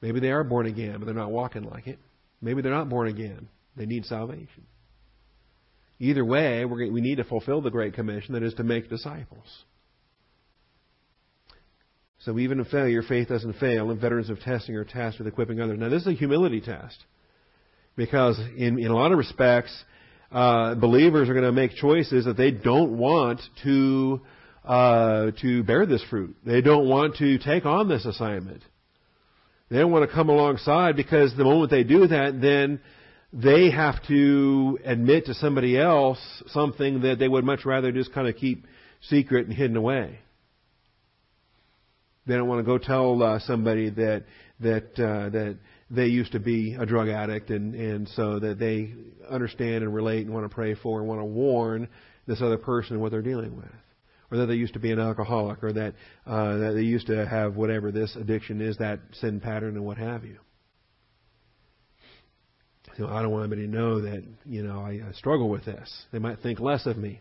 [0.00, 1.98] Maybe they are born again, but they're not walking like it.
[2.40, 3.48] Maybe they're not born again.
[3.78, 4.66] They need salvation.
[6.00, 9.46] Either way, we need to fulfill the Great Commission that is to make disciples.
[12.20, 15.60] So even in failure, faith doesn't fail, and veterans of testing are tasked with equipping
[15.60, 15.78] others.
[15.78, 16.98] Now, this is a humility test.
[17.96, 19.72] Because in, in a lot of respects,
[20.30, 24.20] uh, believers are going to make choices that they don't want to
[24.64, 26.36] uh, to bear this fruit.
[26.44, 28.62] They don't want to take on this assignment.
[29.70, 32.80] They don't want to come alongside because the moment they do that, then
[33.32, 38.28] they have to admit to somebody else something that they would much rather just kind
[38.28, 38.66] of keep
[39.02, 40.18] secret and hidden away.
[42.26, 44.24] They don't want to go tell uh, somebody that
[44.60, 45.58] that uh, that
[45.90, 48.92] they used to be a drug addict and, and so that they
[49.30, 51.88] understand and relate and want to pray for and want to warn
[52.26, 53.70] this other person what they're dealing with.
[54.30, 55.94] Or that they used to be an alcoholic or that,
[56.26, 59.96] uh, that they used to have whatever this addiction is, that sin pattern and what
[59.96, 60.38] have you.
[62.98, 65.88] So I don't want anybody to know that, you know, I, I struggle with this.
[66.10, 67.20] They might think less of me.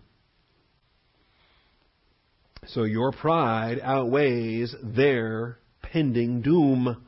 [2.70, 7.06] So your pride outweighs their pending doom.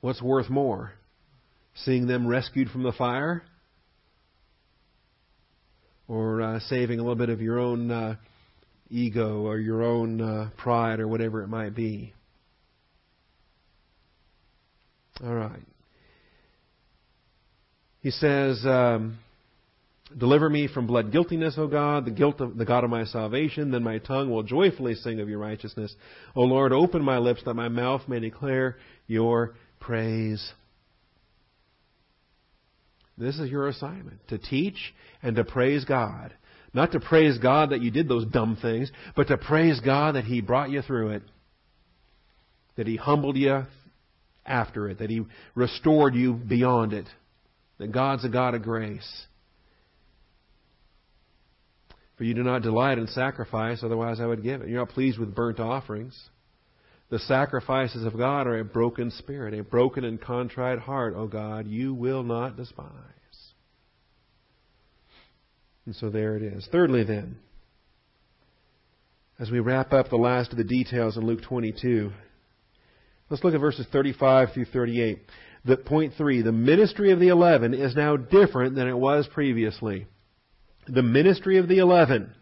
[0.00, 0.92] What's worth more?
[1.74, 3.42] Seeing them rescued from the fire?
[6.06, 8.14] Or uh, saving a little bit of your own uh,
[8.88, 12.14] ego or your own uh, pride or whatever it might be?
[15.22, 15.69] All right.
[18.02, 19.18] He says, um,
[20.16, 23.70] Deliver me from blood guiltiness, O God, the guilt of the God of my salvation.
[23.70, 25.94] Then my tongue will joyfully sing of your righteousness.
[26.34, 30.52] O Lord, open my lips that my mouth may declare your praise.
[33.16, 36.34] This is your assignment to teach and to praise God.
[36.74, 40.24] Not to praise God that you did those dumb things, but to praise God that
[40.24, 41.22] He brought you through it.
[42.76, 43.64] That He humbled you
[44.44, 44.98] after it.
[44.98, 47.06] That He restored you beyond it.
[47.80, 49.26] That God's a God of grace.
[52.18, 54.68] For you do not delight in sacrifice, otherwise I would give it.
[54.68, 56.28] You're not pleased with burnt offerings.
[57.08, 61.66] The sacrifices of God are a broken spirit, a broken and contrite heart, O God,
[61.66, 62.86] you will not despise.
[65.86, 66.68] And so there it is.
[66.70, 67.38] Thirdly, then,
[69.38, 72.12] as we wrap up the last of the details in Luke 22,
[73.30, 75.20] let's look at verses 35 through 38.
[75.64, 80.06] The point three, the ministry of the eleven is now different than it was previously.
[80.88, 82.34] The ministry of the eleven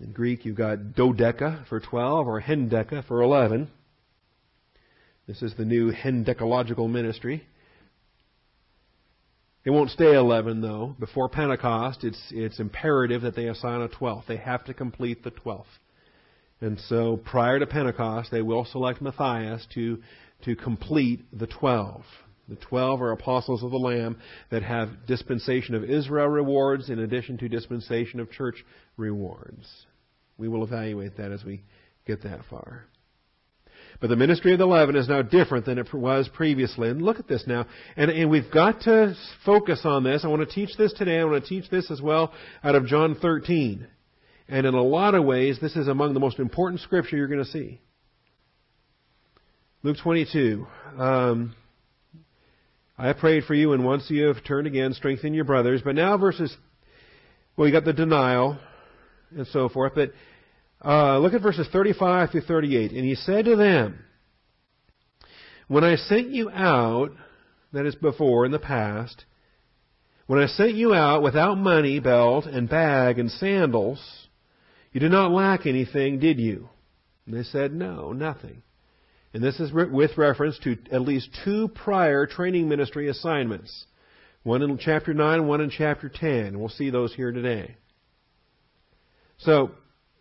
[0.00, 3.68] In Greek, you've got dodeca for 12 or hendeca for 11.
[5.26, 7.46] This is the new hendecological ministry.
[9.62, 10.96] It won't stay 11 though.
[10.98, 14.26] Before Pentecost, it's, it's imperative that they assign a 12th.
[14.26, 15.64] They have to complete the 12th.
[16.60, 19.98] And so prior to Pentecost, they will select Matthias to,
[20.44, 22.02] to complete the 12.
[22.48, 24.18] The 12 are apostles of the Lamb
[24.50, 28.64] that have dispensation of Israel rewards in addition to dispensation of church
[28.96, 29.66] rewards.
[30.36, 31.62] We will evaluate that as we
[32.06, 32.86] get that far.
[34.00, 36.88] But the ministry of the eleven is now different than it was previously.
[36.88, 37.66] And look at this now.
[37.96, 40.24] And, and, we've got to focus on this.
[40.24, 41.18] I want to teach this today.
[41.18, 42.32] I want to teach this as well
[42.64, 43.86] out of John 13.
[44.50, 47.44] And in a lot of ways, this is among the most important scripture you're going
[47.44, 47.80] to see.
[49.84, 50.66] Luke 22.
[50.98, 51.54] Um,
[52.98, 55.82] I prayed for you, and once you have turned again, strengthen your brothers.
[55.84, 56.54] But now verses,
[57.56, 58.58] well, you got the denial
[59.30, 59.92] and so forth.
[59.94, 60.12] But
[60.84, 62.90] uh, look at verses 35 through 38.
[62.90, 64.04] And he said to them,
[65.68, 67.10] When I sent you out,
[67.72, 69.24] that is before in the past,
[70.26, 74.26] when I sent you out without money, belt, and bag, and sandals,
[74.92, 76.68] you did not lack anything, did you?
[77.26, 78.62] And they said, No, nothing.
[79.32, 83.86] And this is with reference to at least two prior training ministry assignments.
[84.42, 86.58] One in chapter 9, one in chapter 10.
[86.58, 87.76] We'll see those here today.
[89.38, 89.70] So,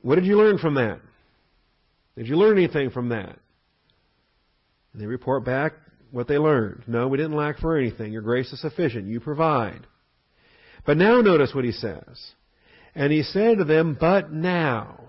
[0.02, 1.00] what did you learn from that?
[2.16, 3.40] Did you learn anything from that?
[4.94, 5.74] And they report back
[6.12, 6.84] what they learned.
[6.86, 8.12] No, we didn't lack for anything.
[8.12, 9.08] Your grace is sufficient.
[9.08, 9.88] You provide.
[10.86, 12.34] But now notice what he says.
[12.96, 15.00] And he said to them, but now.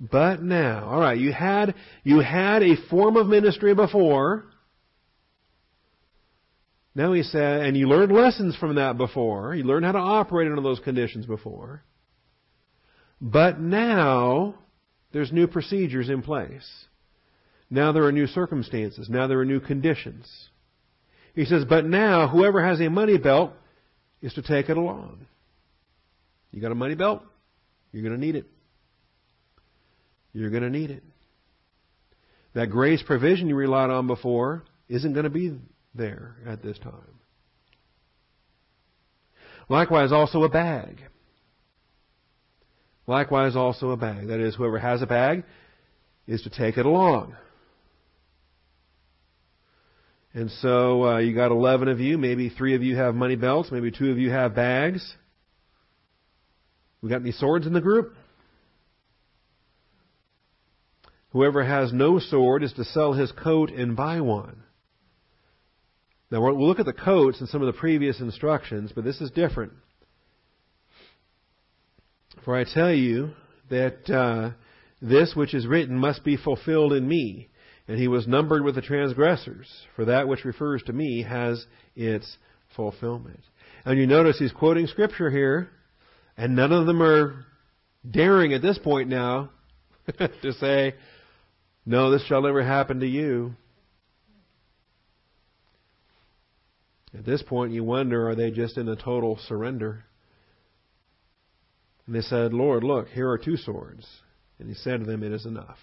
[0.00, 0.84] But now.
[0.88, 4.44] Alright, you had, you had a form of ministry before.
[6.94, 9.54] Now he said, and you learned lessons from that before.
[9.54, 11.82] You learned how to operate under those conditions before.
[13.20, 14.56] But now,
[15.12, 16.68] there's new procedures in place.
[17.70, 19.08] Now there are new circumstances.
[19.08, 20.28] Now there are new conditions.
[21.34, 23.52] He says, but now, whoever has a money belt
[24.20, 25.26] is to take it along.
[26.52, 27.22] You got a money belt?
[27.92, 28.46] You're going to need it.
[30.32, 31.02] You're going to need it.
[32.54, 35.58] That grace provision you relied on before isn't going to be
[35.94, 36.92] there at this time.
[39.68, 41.00] Likewise, also a bag.
[43.06, 44.28] Likewise, also a bag.
[44.28, 45.44] That is, whoever has a bag
[46.26, 47.34] is to take it along.
[50.34, 52.16] And so uh, you got 11 of you.
[52.16, 53.70] Maybe three of you have money belts.
[53.70, 55.14] Maybe two of you have bags.
[57.02, 58.14] We got any swords in the group?
[61.30, 64.62] Whoever has no sword is to sell his coat and buy one.
[66.30, 69.30] Now we'll look at the coats and some of the previous instructions, but this is
[69.30, 69.72] different.
[72.44, 73.30] For I tell you
[73.70, 74.50] that uh,
[75.00, 77.48] this which is written must be fulfilled in me.
[77.88, 82.36] And he was numbered with the transgressors, for that which refers to me has its
[82.76, 83.40] fulfillment.
[83.84, 85.70] And you notice he's quoting scripture here,
[86.36, 87.44] and none of them are
[88.08, 89.50] daring at this point now
[90.18, 90.94] to say,
[91.86, 93.54] No, this shall never happen to you.
[97.16, 100.04] At this point, you wonder, are they just in a total surrender?
[102.06, 104.06] And they said, Lord, look, here are two swords.
[104.58, 105.78] And he said to them, It is enough.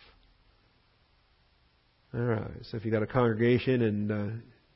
[2.14, 2.52] All right.
[2.64, 4.28] So if you've got a congregation and uh,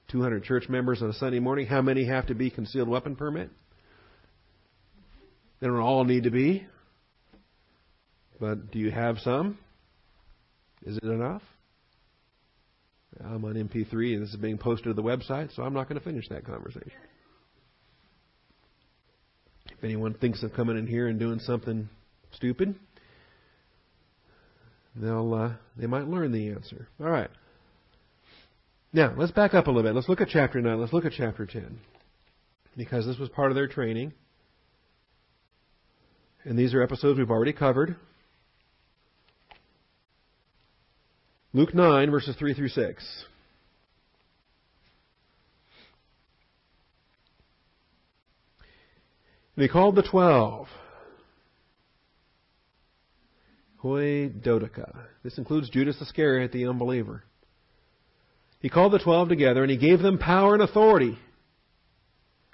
[0.09, 3.49] 200 church members on a Sunday morning, how many have to be concealed weapon permit?
[5.63, 6.67] They don't all need to be.
[8.37, 9.57] But do you have some?
[10.85, 11.41] Is it enough?
[13.23, 15.97] I'm on MP3 and this is being posted to the website, so I'm not going
[15.97, 16.91] to finish that conversation.
[19.71, 21.87] If anyone thinks of coming in here and doing something
[22.33, 22.75] stupid,
[24.97, 26.89] they'll uh, they might learn the answer.
[26.99, 27.29] All right.
[28.91, 29.95] Now let's back up a little bit.
[29.95, 30.81] Let's look at chapter nine.
[30.81, 31.79] Let's look at chapter ten,
[32.75, 34.11] because this was part of their training,
[36.45, 37.95] and these are episodes we've already covered.
[41.53, 43.25] Luke nine verses three through six.
[49.55, 50.67] And he called the twelve
[53.77, 54.97] Hoi Dodeca.
[55.23, 57.23] This includes Judas Iscariot, the unbeliever.
[58.59, 61.19] He called the twelve together and he gave them power and authority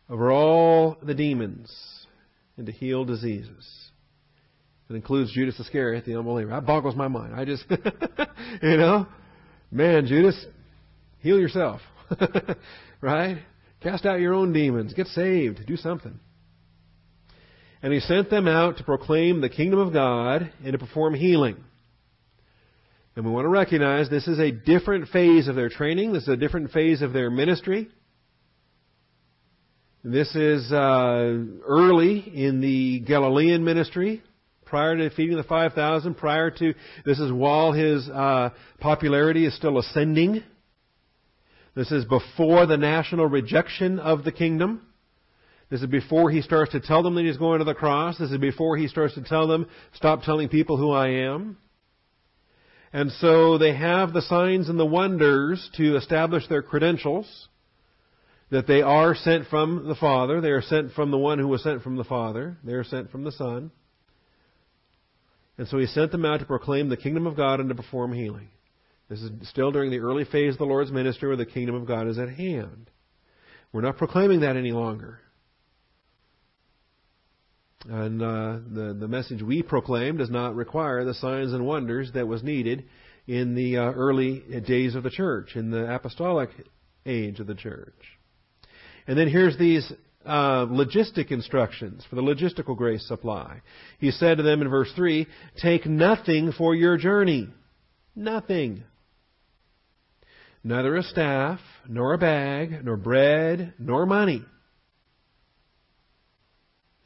[0.09, 1.98] over all the demons
[2.59, 3.89] and to heal diseases.
[4.89, 6.51] It includes Judas Iscariot, the unbeliever.
[6.51, 7.33] That boggles my mind.
[7.33, 7.63] I just,
[8.61, 9.07] you know,
[9.71, 10.45] man, Judas,
[11.19, 11.79] heal yourself.
[13.01, 13.37] right?
[13.81, 14.93] Cast out your own demons.
[14.93, 15.65] Get saved.
[15.65, 16.19] Do something.
[17.81, 21.63] And he sent them out to proclaim the kingdom of God and to perform healing.
[23.15, 26.11] And we want to recognize this is a different phase of their training.
[26.11, 27.87] This is a different phase of their ministry.
[30.03, 34.23] This is uh, early in the Galilean ministry,
[34.63, 36.73] prior to feeding the 5,000, prior to,
[37.03, 40.41] this is while his uh, popularity is still ascending.
[41.75, 44.87] This is before the national rejection of the kingdom.
[45.69, 48.17] This is before he starts to tell them that he's going to the cross.
[48.17, 51.57] This is before he starts to tell them, stop telling people who I am.
[52.93, 57.48] And so they have the signs and the wonders to establish their credentials
[58.51, 60.41] that they are sent from the Father.
[60.41, 62.57] They are sent from the one who was sent from the Father.
[62.63, 63.71] They are sent from the Son.
[65.57, 68.13] And so he sent them out to proclaim the kingdom of God and to perform
[68.13, 68.49] healing.
[69.09, 71.87] This is still during the early phase of the Lord's ministry where the kingdom of
[71.87, 72.89] God is at hand.
[73.71, 75.19] We're not proclaiming that any longer.
[77.87, 82.27] And uh, the, the message we proclaim does not require the signs and wonders that
[82.27, 82.85] was needed
[83.27, 86.49] in the uh, early days of the church, in the apostolic
[87.05, 88.18] age of the church.
[89.09, 89.91] And then here's these
[90.23, 93.63] uh, logistic instructions for the logistical grace supply.
[93.97, 95.25] He said to them in verse 3
[95.59, 97.47] Take nothing for your journey.
[98.15, 98.83] Nothing.
[100.63, 104.45] Neither a staff, nor a bag, nor bread, nor money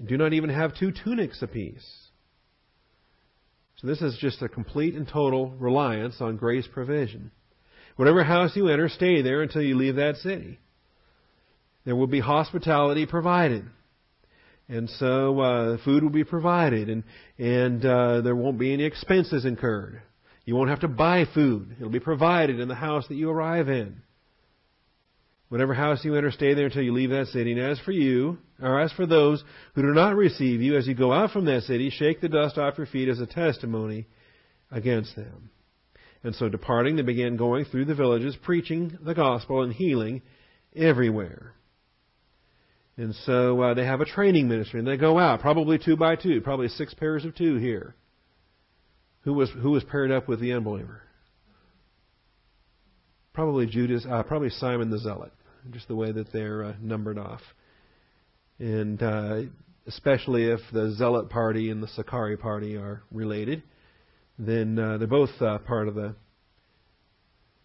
[0.04, 1.88] do not even have two tunics apiece.
[3.78, 7.32] So this is just a complete and total reliance on grace provision.
[7.96, 10.60] Whatever house you enter, stay there until you leave that city.
[11.86, 13.66] There will be hospitality provided.
[14.70, 17.04] And so uh, food will be provided, and
[17.38, 20.02] and uh, there won't be any expenses incurred.
[20.46, 23.68] You won't have to buy food; it'll be provided in the house that you arrive
[23.68, 24.02] in.
[25.50, 27.52] Whatever house you enter, stay there until you leave that city.
[27.52, 29.44] And as for you, or as for those
[29.76, 32.58] who do not receive you, as you go out from that city, shake the dust
[32.58, 34.08] off your feet as a testimony
[34.72, 35.52] against them.
[36.24, 40.24] And so departing, they began going through the villages, preaching the gospel and healing
[40.76, 41.54] everywhere.
[42.96, 46.16] And so uh, they have a training ministry, and they go out, probably two by
[46.16, 47.96] two, probably six pairs of two here.
[49.22, 51.02] Who was who was paired up with the unbeliever?
[53.34, 55.32] Probably Judas, uh, probably Simon the Zealot
[55.72, 57.42] just the way that they're uh, numbered off.
[58.60, 59.42] And uh,
[59.88, 63.64] especially if the Zealot party and the Sicarii party are related,
[64.38, 66.16] then uh, they're both uh, part of the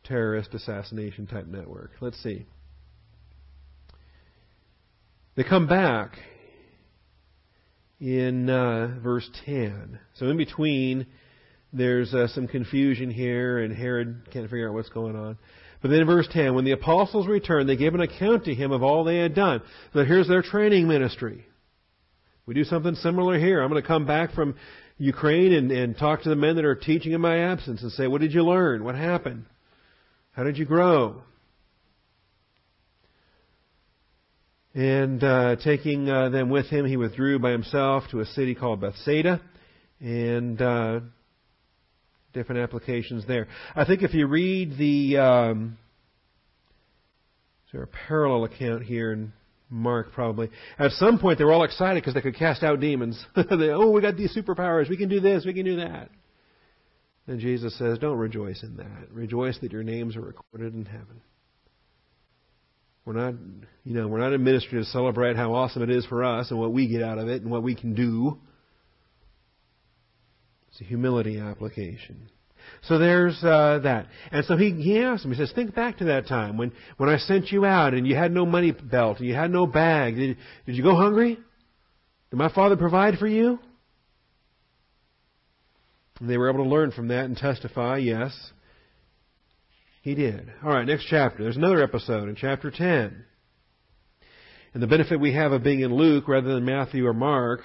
[0.05, 1.93] terrorist assassination type network.
[2.01, 2.47] Let's see.
[5.39, 6.19] They come back
[8.01, 9.97] in uh, verse 10.
[10.15, 11.07] So in between,
[11.73, 15.39] there's uh, some confusion here, and Herod can't figure out what's going on.
[15.81, 18.73] But then in verse 10, when the apostles returned, they gave an account to him
[18.73, 19.63] of all they had done.
[19.93, 21.47] So here's their training ministry.
[22.45, 23.63] We do something similar here.
[23.63, 24.57] I'm going to come back from
[24.97, 28.09] Ukraine and, and talk to the men that are teaching in my absence and say,
[28.09, 28.83] what did you learn?
[28.83, 29.45] What happened?
[30.33, 31.23] How did you grow?
[34.79, 38.81] And uh, taking uh, them with him, he withdrew by himself to a city called
[38.81, 39.41] Bethsaida.
[39.99, 41.01] And uh,
[42.33, 43.49] different applications there.
[43.75, 45.79] I think if you read the, um,
[47.67, 49.33] is there a parallel account here in
[49.69, 50.49] Mark probably?
[50.79, 53.21] At some point they were all excited because they could cast out demons.
[53.35, 54.89] they, oh, we got these superpowers.
[54.89, 55.45] We can do this.
[55.45, 56.09] We can do that.
[57.27, 59.11] And Jesus says, Don't rejoice in that.
[59.11, 61.21] Rejoice that your names are recorded in heaven.
[63.09, 63.41] We're not,
[63.85, 66.61] you know, we're not in ministry to celebrate how awesome it is for us and
[66.61, 68.37] what we get out of it and what we can do.
[70.69, 72.29] It's a humility application.
[72.83, 74.09] So there's uh, that.
[74.31, 77.09] And so he, he asked him, he says, think back to that time when, when
[77.09, 80.17] I sent you out and you had no money belt and you had no bag.
[80.17, 80.37] Did,
[80.67, 81.39] did you go hungry?
[82.29, 83.59] Did my father provide for you?
[86.21, 88.35] And they were able to learn from that and testify, yes,
[90.03, 90.53] he did.
[90.63, 91.43] All right, next chapter.
[91.43, 93.25] There's another episode in chapter 10.
[94.75, 97.61] And the benefit we have of being in Luke rather than Matthew or Mark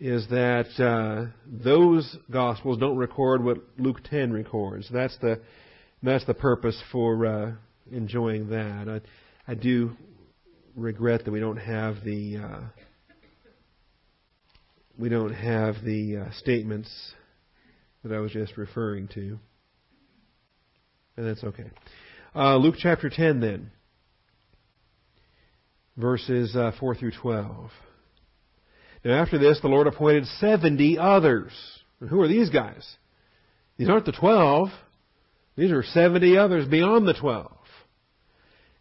[0.00, 4.88] is that uh, those gospels don't record what Luke 10 records.
[4.92, 5.40] That's the
[6.02, 7.52] that's the purpose for uh,
[7.90, 8.88] enjoying that.
[9.46, 9.96] I, I do
[10.76, 12.60] regret that we don't have the uh,
[14.98, 16.90] we don't have the uh, statements
[18.04, 19.38] that I was just referring to,
[21.18, 21.68] and that's okay.
[22.34, 23.70] Uh, Luke chapter 10, then,
[25.96, 27.70] verses uh, 4 through 12.
[29.04, 31.50] Now, after this, the Lord appointed 70 others.
[32.08, 32.88] Who are these guys?
[33.76, 34.68] These aren't the 12.
[35.56, 37.52] These are 70 others beyond the 12.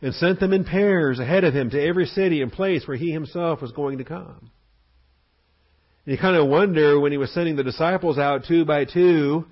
[0.03, 3.11] And sent them in pairs ahead of him to every city and place where he
[3.11, 4.51] himself was going to come.
[6.05, 9.47] And you kind of wonder when he was sending the disciples out two by two,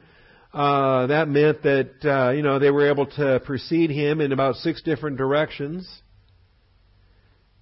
[0.55, 4.55] uh, that meant that, uh, you know, they were able to precede him in about
[4.55, 5.85] six different directions.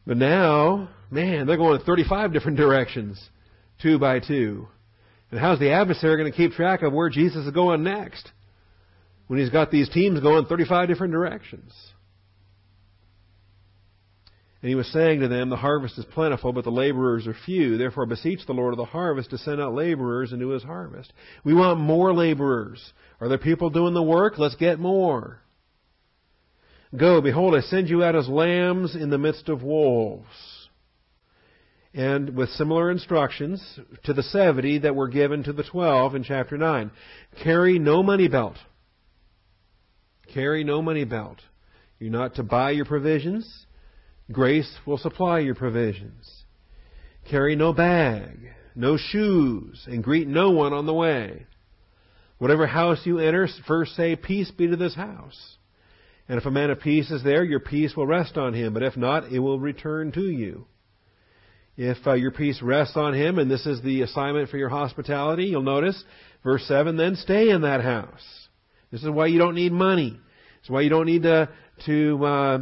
[0.06, 3.20] But now, man, they're going 35 different directions,
[3.82, 4.68] two by two.
[5.32, 8.30] And how's the adversary going to keep track of where Jesus is going next
[9.26, 11.74] when he's got these teams going 35 different directions?
[14.64, 17.78] And he was saying to them, The harvest is plentiful, but the laborers are few.
[17.78, 21.12] Therefore, beseech the Lord of the harvest to send out laborers into his harvest.
[21.44, 22.94] We want more laborers.
[23.20, 24.38] Are there people doing the work?
[24.38, 25.42] Let's get more.
[26.98, 30.70] Go, behold, I send you out as lambs in the midst of wolves.
[31.94, 33.62] And with similar instructions
[34.06, 36.90] to the 70 that were given to the 12 in chapter 9.
[37.44, 38.56] Carry no money belt.
[40.34, 41.40] Carry no money belt.
[42.00, 43.66] You're not to buy your provisions.
[44.32, 46.44] Grace will supply your provisions.
[47.30, 48.38] Carry no bag,
[48.76, 51.46] no shoes, and greet no one on the way.
[52.38, 55.58] Whatever house you enter, first say, Peace be to this house.
[56.28, 58.74] And if a man of peace is there, your peace will rest on him.
[58.74, 60.68] But if not, it will return to you.
[61.76, 65.46] If uh, your peace rests on him, and this is the assignment for your hospitality,
[65.46, 66.02] you'll notice,
[66.44, 68.24] verse 7, then stay in that house.
[68.92, 70.20] This is why you don't need money.
[70.64, 71.50] Is why you don't need to,
[71.88, 72.60] to uh,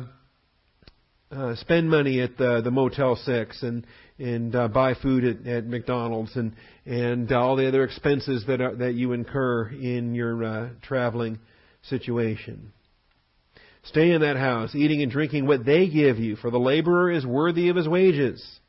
[1.31, 3.85] uh, spend money at the, the Motel 6 and,
[4.19, 6.53] and uh, buy food at, at McDonald's and,
[6.85, 11.39] and all the other expenses that, are, that you incur in your uh, traveling
[11.83, 12.73] situation.
[13.83, 17.25] Stay in that house, eating and drinking what they give you, for the laborer is
[17.25, 18.59] worthy of his wages.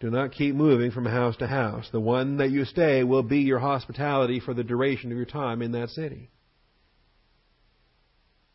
[0.00, 1.88] Do not keep moving from house to house.
[1.92, 5.62] The one that you stay will be your hospitality for the duration of your time
[5.62, 6.30] in that city.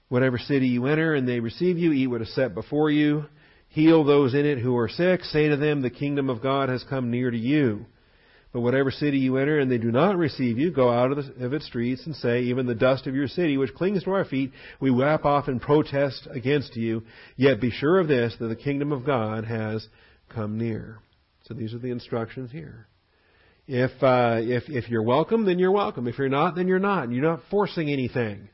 [0.09, 3.25] Whatever city you enter and they receive you, eat what is set before you.
[3.69, 5.23] Heal those in it who are sick.
[5.23, 7.85] Say to them, the kingdom of God has come near to you.
[8.53, 11.45] But whatever city you enter and they do not receive you, go out of, the,
[11.45, 14.23] of, its streets and say, even the dust of your city, which clings to our
[14.23, 17.03] feet, we wipe off and protest against you.
[17.35, 19.85] Yet be sure of this, that the kingdom of God has
[20.29, 20.99] come near.
[21.43, 22.87] So these are the instructions here.
[23.67, 26.07] If, uh, if, if you're welcome, then you're welcome.
[26.07, 27.11] If you're not, then you're not.
[27.11, 28.47] You're not forcing anything.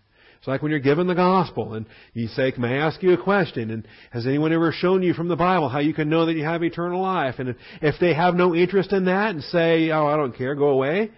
[0.43, 3.23] It's like when you're given the gospel and you say, May I ask you a
[3.23, 3.71] question?
[3.71, 6.43] And has anyone ever shown you from the Bible how you can know that you
[6.43, 7.35] have eternal life?
[7.37, 10.67] And if they have no interest in that and say, Oh, I don't care, go
[10.67, 11.11] away,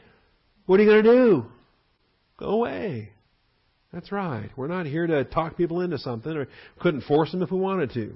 [0.68, 1.46] what are you going to do?
[2.38, 3.14] Go away.
[3.92, 4.52] That's right.
[4.56, 6.48] We're not here to talk people into something or
[6.80, 8.16] couldn't force them if we wanted to.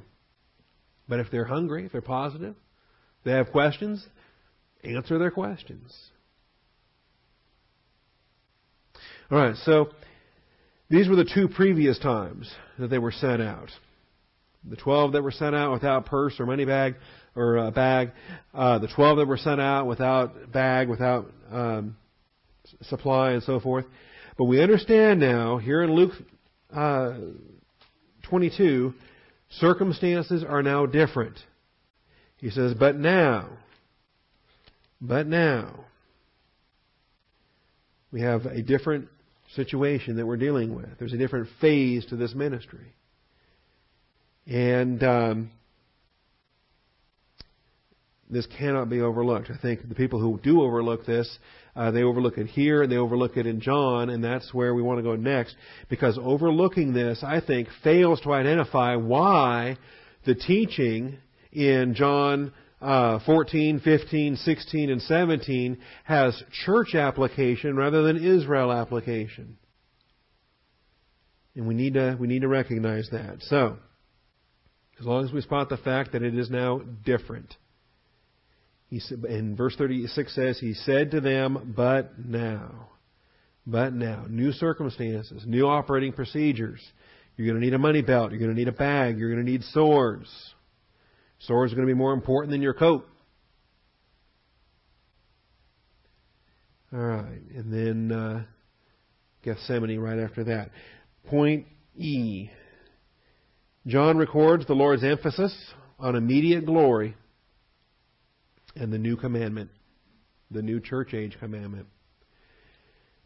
[1.07, 2.53] But if they're hungry, if they're positive,
[3.24, 4.05] they have questions,
[4.84, 5.91] answer their questions.
[9.32, 9.89] All right, so
[10.90, 13.70] these were the two previous times that they were sent out.
[14.68, 16.96] The twelve that were sent out without purse or money bag
[17.36, 18.12] or uh, bag.
[18.54, 21.96] Uh, the twelve that were sent out without bag, without um,
[22.82, 23.86] supply, and so forth.
[24.38, 26.14] But we understand now here in Luke
[26.74, 27.14] uh,
[28.24, 28.94] 22,
[29.50, 31.38] circumstances are now different.
[32.38, 33.50] He says, "But now,
[35.02, 35.86] but now."
[38.12, 39.08] We have a different
[39.56, 40.97] situation that we're dealing with.
[41.00, 42.93] There's a different phase to this ministry.
[44.45, 45.52] And um,
[48.30, 49.50] this cannot be overlooked.
[49.50, 51.38] I think the people who do overlook this,
[51.76, 54.82] uh, they overlook it here and they overlook it in John, and that's where we
[54.82, 55.56] want to go next.
[55.89, 59.78] Because overlooking this, I think, fails to identify why
[60.26, 61.18] the teaching
[61.52, 69.58] in John uh, 14, 15, 16, and 17 has church application rather than Israel application.
[71.56, 73.38] And we need to, we need to recognize that.
[73.42, 73.78] So,
[75.00, 77.54] as long as we spot the fact that it is now different.
[78.88, 82.90] He said, in verse 36 says, He said to them, But now.
[83.68, 84.26] But now.
[84.28, 86.82] New circumstances, new operating procedures.
[87.36, 88.32] You're going to need a money belt.
[88.32, 89.18] You're going to need a bag.
[89.18, 90.30] You're going to need swords.
[91.40, 93.06] Swords going to be more important than your coat.
[96.92, 97.42] All right.
[97.56, 98.44] And then uh,
[99.44, 100.72] Gethsemane right after that.
[101.28, 102.50] Point E.
[103.88, 105.56] John records the Lord's emphasis
[105.98, 107.16] on immediate glory
[108.76, 109.70] and the new commandment,
[110.52, 111.88] the new church age commandment.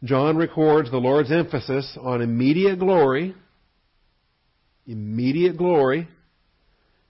[0.04, 3.34] John records the Lord's emphasis on immediate glory,
[4.86, 6.08] immediate glory,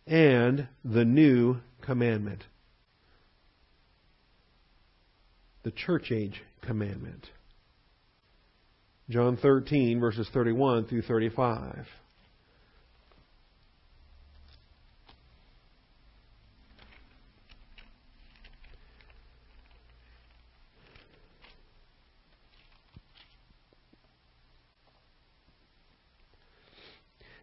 [0.06, 2.44] and the new commandment.
[5.62, 7.26] The church age commandment.
[9.08, 11.86] John 13, verses 31 through 35.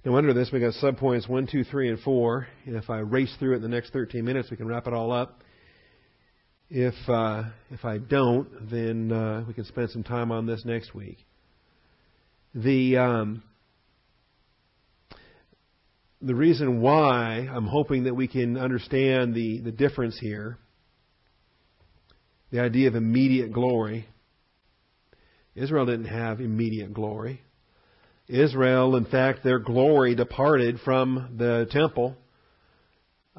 [0.04, 2.48] Now, under this, we've got subpoints 1, 2, 3, and 4.
[2.66, 4.94] And if I race through it in the next 13 minutes, we can wrap it
[4.94, 5.44] all up.
[6.72, 10.96] If, uh, if I don't, then uh, we can spend some time on this next
[10.96, 11.20] week.
[12.56, 13.44] The, um,
[16.20, 20.58] the reason why I'm hoping that we can understand the, the difference here,
[22.50, 24.08] the idea of immediate glory.
[25.54, 27.42] Israel didn't have immediate glory.
[28.32, 32.16] Israel, in fact, their glory departed from the temple.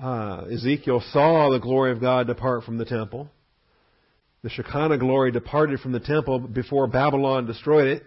[0.01, 3.31] Uh, Ezekiel saw the glory of God depart from the temple.
[4.43, 8.03] The Shekinah glory departed from the temple before Babylon destroyed it.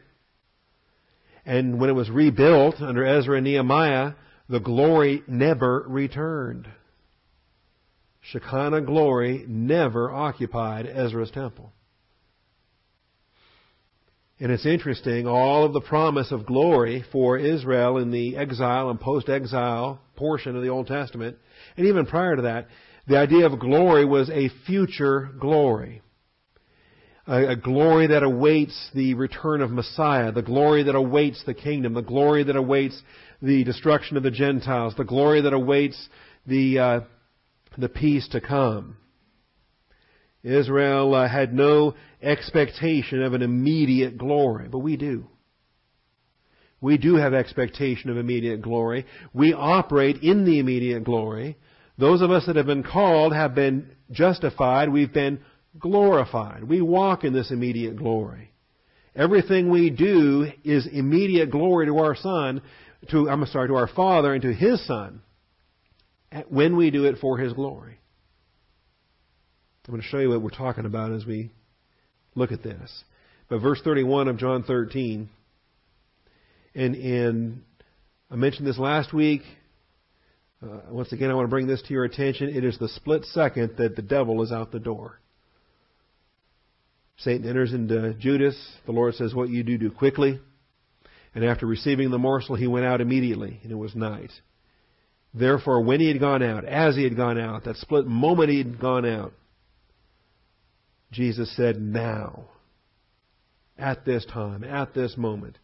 [1.45, 4.13] And when it was rebuilt under Ezra and Nehemiah,
[4.49, 6.67] the glory never returned.
[8.21, 11.71] Shekinah glory never occupied Ezra's temple.
[14.39, 18.99] And it's interesting, all of the promise of glory for Israel in the exile and
[18.99, 21.37] post exile portion of the Old Testament,
[21.77, 22.67] and even prior to that,
[23.07, 26.01] the idea of glory was a future glory.
[27.27, 31.93] A, a, glory that awaits the return of Messiah, the glory that awaits the kingdom,
[31.93, 33.01] the glory that awaits
[33.41, 36.09] the destruction of the Gentiles, the glory that awaits
[36.45, 36.99] the, uh,
[37.77, 38.97] the peace to come.
[40.45, 45.27] Israel uh, had no expectation of an immediate glory, but we do.
[46.79, 49.05] We do have expectation of immediate glory.
[49.33, 51.57] We operate in the immediate glory.
[51.97, 54.89] Those of us that have been called have been justified.
[54.89, 55.39] We've been
[55.79, 56.63] glorified.
[56.63, 58.51] We walk in this immediate glory.
[59.15, 62.61] Everything we do is immediate glory to our Son,
[63.09, 65.21] to, I'm sorry, to our Father and to His Son
[66.49, 67.97] when we do it for His glory.
[69.87, 71.51] I'm going to show you what we're talking about as we
[72.33, 73.03] look at this.
[73.49, 75.29] But verse 31 of John 13,
[76.73, 77.61] and, and
[78.31, 79.41] I mentioned this last week.
[80.63, 82.49] Uh, once again, I want to bring this to your attention.
[82.49, 85.19] It is the split second that the devil is out the door.
[87.17, 88.57] Satan enters into Judas.
[88.87, 90.39] The Lord says, What you do, do quickly.
[91.35, 94.31] And after receiving the morsel, he went out immediately, and it was night.
[95.33, 98.57] Therefore, when he had gone out, as he had gone out, that split moment he
[98.57, 99.33] had gone out,
[101.15, 102.49] Jesus said, Now,
[103.77, 105.57] at this time, at this moment,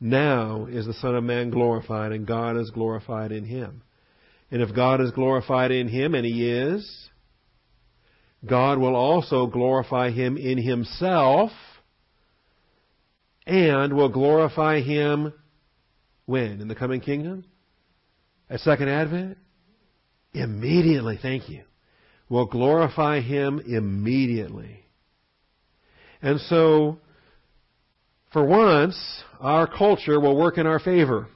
[0.00, 3.82] now is the Son of Man glorified, and God is glorified in him.
[4.50, 7.08] And if God is glorified in him, and he is,
[8.44, 11.52] God will also glorify him in himself,
[13.46, 15.32] and will glorify him
[16.26, 16.60] when?
[16.60, 17.44] In the coming kingdom?
[18.48, 19.38] At second advent?
[20.34, 21.62] Immediately, thank you
[22.30, 24.80] will glorify Him immediately.
[26.22, 26.98] And so,
[28.32, 28.96] for once,
[29.40, 31.28] our culture will work in our favor.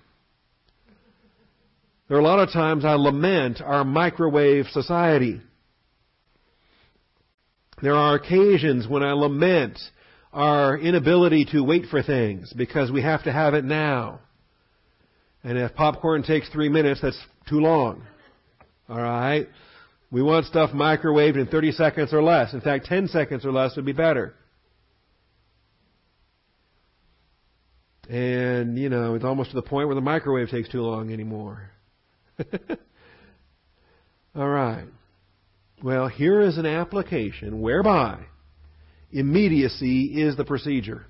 [2.08, 5.40] There are a lot of times I lament our microwave society.
[7.82, 9.78] There are occasions when I lament
[10.32, 14.20] our inability to wait for things because we have to have it now.
[15.42, 17.18] And if popcorn takes three minutes, that's
[17.48, 18.04] too long.
[18.88, 19.48] All right?
[20.14, 22.52] We want stuff microwaved in 30 seconds or less.
[22.52, 24.32] In fact, 10 seconds or less would be better.
[28.08, 31.68] And, you know, it's almost to the point where the microwave takes too long anymore.
[34.36, 34.84] All right.
[35.82, 38.20] Well, here is an application whereby
[39.10, 41.06] immediacy is the procedure.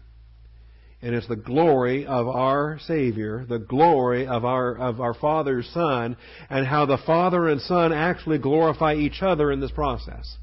[1.05, 6.17] And it's the glory of our Savior, the glory of our, of our Father's Son,
[6.49, 10.39] and how the Father and Son actually glorify each other in this process.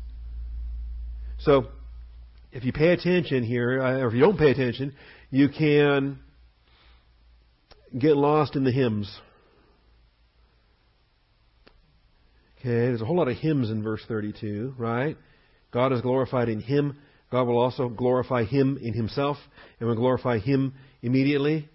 [1.40, 1.66] So,
[2.52, 4.94] if you pay attention here, uh, or if you don't pay attention,
[5.32, 6.20] you can
[7.98, 9.12] get lost in the hymns.
[12.60, 15.18] Okay, there's a whole lot of hymns in verse 32, right?
[15.72, 17.00] God is glorified in Him.
[17.32, 19.38] God will also glorify Him in Himself,
[19.80, 21.70] and will glorify Him immediately.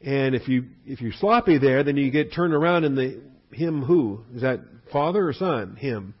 [0.00, 3.20] And if you if you're sloppy there, then you get turned around in the
[3.52, 4.60] Him who is that
[4.92, 5.76] Father or Son?
[5.76, 6.14] Him.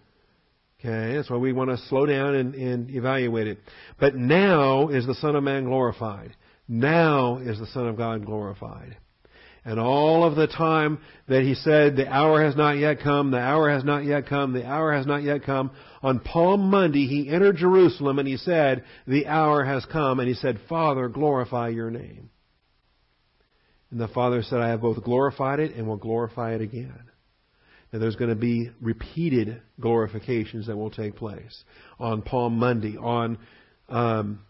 [0.80, 3.58] Okay, that's why we want to slow down and, and evaluate it.
[3.98, 6.36] But now is the Son of Man glorified.
[6.68, 8.96] Now is the Son of God glorified.
[9.68, 10.98] And all of the time
[11.28, 14.54] that he said, the hour has not yet come, the hour has not yet come,
[14.54, 18.84] the hour has not yet come, on Palm Monday he entered Jerusalem and he said,
[19.06, 22.30] the hour has come, and he said, Father, glorify your name.
[23.90, 27.02] And the Father said, I have both glorified it and will glorify it again.
[27.92, 31.62] And there's going to be repeated glorifications that will take place
[32.00, 33.36] on Palm Monday, on
[33.90, 34.40] um,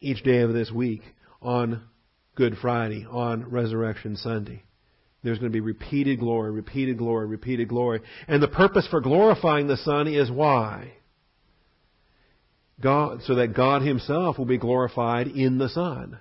[0.00, 1.02] each day of this week,
[1.40, 1.84] on
[2.40, 4.62] Good Friday, on Resurrection Sunday.
[5.22, 8.00] There's going to be repeated glory, repeated glory, repeated glory.
[8.28, 10.94] And the purpose for glorifying the Son is why?
[12.82, 16.18] God, so that God Himself will be glorified in the Son.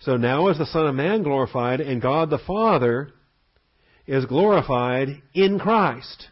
[0.00, 3.12] So now is the Son of Man glorified, and God the Father
[4.08, 6.26] is glorified in Christ.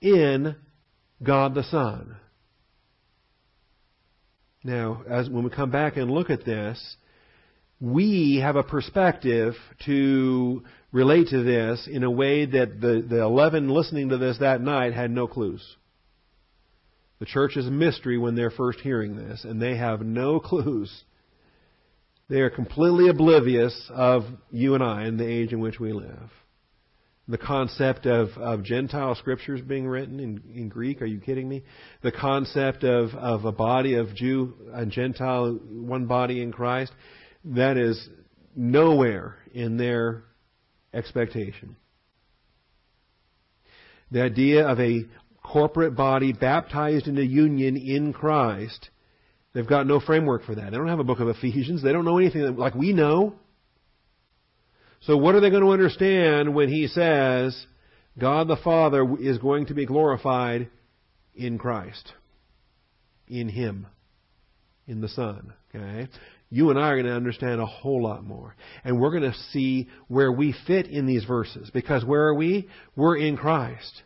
[0.00, 0.56] In
[1.22, 2.16] God the Son.
[4.64, 6.96] Now, as when we come back and look at this,
[7.82, 9.54] we have a perspective
[9.86, 10.62] to
[10.92, 14.94] relate to this in a way that the, the 11 listening to this that night
[14.94, 15.76] had no clues.
[17.18, 21.02] The church is a mystery when they're first hearing this, and they have no clues.
[22.30, 24.22] They are completely oblivious of
[24.52, 26.30] you and I and the age in which we live.
[27.26, 31.64] The concept of, of Gentile scriptures being written in, in Greek, are you kidding me?
[32.02, 36.92] The concept of, of a body of Jew and Gentile, one body in Christ
[37.44, 38.08] that is
[38.54, 40.24] nowhere in their
[40.94, 41.76] expectation.
[44.10, 45.04] The idea of a
[45.42, 48.90] corporate body baptized into union in Christ,
[49.54, 50.70] they've got no framework for that.
[50.70, 51.82] They don't have a book of Ephesians.
[51.82, 53.34] They don't know anything like we know.
[55.00, 57.66] So what are they going to understand when he says
[58.18, 60.68] God the Father is going to be glorified
[61.34, 62.12] in Christ?
[63.26, 63.86] In Him.
[64.86, 65.54] In the Son.
[65.74, 66.08] Okay?
[66.52, 68.54] You and I are going to understand a whole lot more.
[68.84, 71.70] And we're going to see where we fit in these verses.
[71.72, 72.68] Because where are we?
[72.94, 74.02] We're in Christ.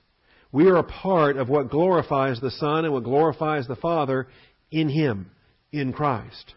[0.53, 4.29] We are a part of what glorifies the Son and what glorifies the Father
[4.71, 5.33] in Him,
[5.73, 6.55] in Christ.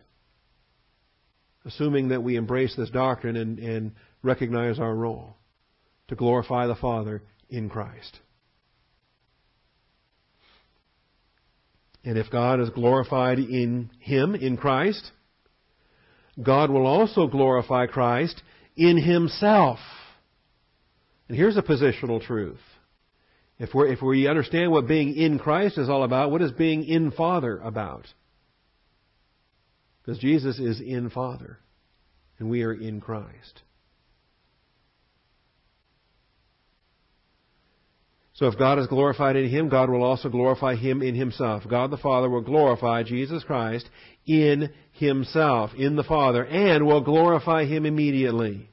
[1.65, 5.37] Assuming that we embrace this doctrine and, and recognize our role
[6.09, 8.19] to glorify the Father in Christ.
[12.03, 15.11] And if God is glorified in Him, in Christ,
[16.41, 18.41] God will also glorify Christ
[18.75, 19.79] in Himself.
[21.27, 22.59] And here's a positional truth.
[23.59, 26.85] If, we if we understand what being in Christ is all about, what is being
[26.85, 28.07] in Father about?
[30.01, 31.59] Because Jesus is in Father,
[32.39, 33.61] and we are in Christ.
[38.39, 41.63] So if God is glorified in Him, God will also glorify Him in Himself.
[41.69, 43.89] God the Father will glorify Jesus Christ
[44.25, 48.69] in Himself, in the Father, and will glorify Him immediately.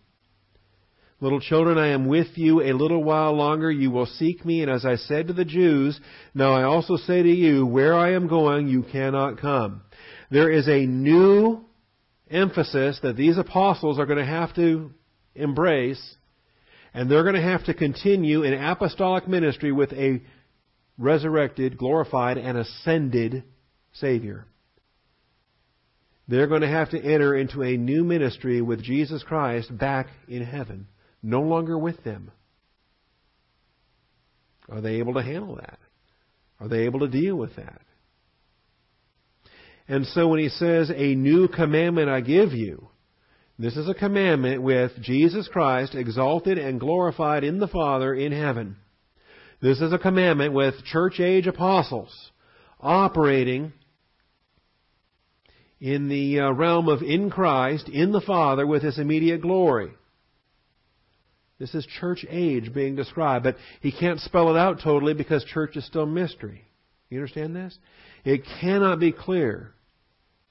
[1.20, 3.68] Little children, I am with you a little while longer.
[3.68, 5.98] You will seek me, and as I said to the Jews,
[6.32, 9.82] now I also say to you, where I am going, you cannot come.
[10.30, 11.64] There is a new
[12.30, 14.92] emphasis that these apostles are going to have to
[15.34, 16.16] embrace
[16.96, 20.22] and they're going to have to continue in apostolic ministry with a
[20.96, 23.44] resurrected, glorified, and ascended
[23.92, 24.46] Savior.
[26.26, 30.42] They're going to have to enter into a new ministry with Jesus Christ back in
[30.42, 30.88] heaven,
[31.22, 32.30] no longer with them.
[34.70, 35.78] Are they able to handle that?
[36.60, 37.82] Are they able to deal with that?
[39.86, 42.88] And so when he says, A new commandment I give you,
[43.58, 48.76] this is a commandment with Jesus Christ exalted and glorified in the Father in heaven.
[49.62, 52.30] This is a commandment with church age apostles
[52.80, 53.72] operating
[55.80, 59.92] in the uh, realm of in Christ, in the Father, with His immediate glory.
[61.58, 65.76] This is church age being described, but he can't spell it out totally because church
[65.76, 66.62] is still mystery.
[67.08, 67.78] You understand this?
[68.24, 69.72] It cannot be clear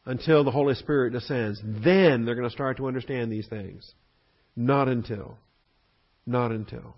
[0.06, 1.62] until the Holy Spirit descends.
[1.64, 3.91] Then they're going to start to understand these things.
[4.56, 5.38] Not until.
[6.26, 6.95] Not until.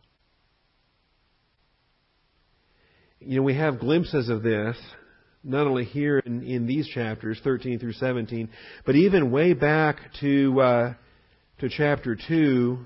[3.20, 4.78] You know, we have glimpses of this,
[5.44, 8.50] not only here in, in these chapters, 13 through 17,
[8.86, 10.94] but even way back to, uh,
[11.60, 12.78] to chapter 2,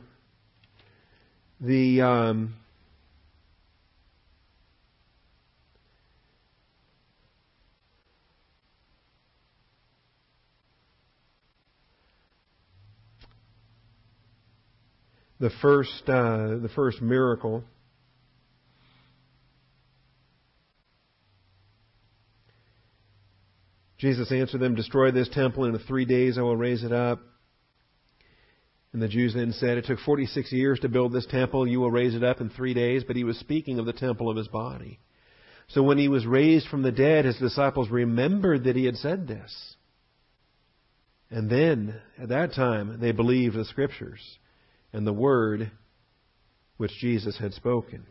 [1.59, 2.55] the um,
[15.41, 17.63] the first uh, the first miracle
[23.97, 27.19] Jesus answered them, Destroy this temple, and in three days I will raise it up.
[28.93, 31.67] And the Jews then said, It took 46 years to build this temple.
[31.67, 33.03] You will raise it up in three days.
[33.05, 34.99] But he was speaking of the temple of his body.
[35.67, 39.27] So when he was raised from the dead, his disciples remembered that he had said
[39.27, 39.75] this.
[41.29, 44.39] And then, at that time, they believed the scriptures
[44.93, 45.71] and the word
[46.77, 48.05] which Jesus had spoken.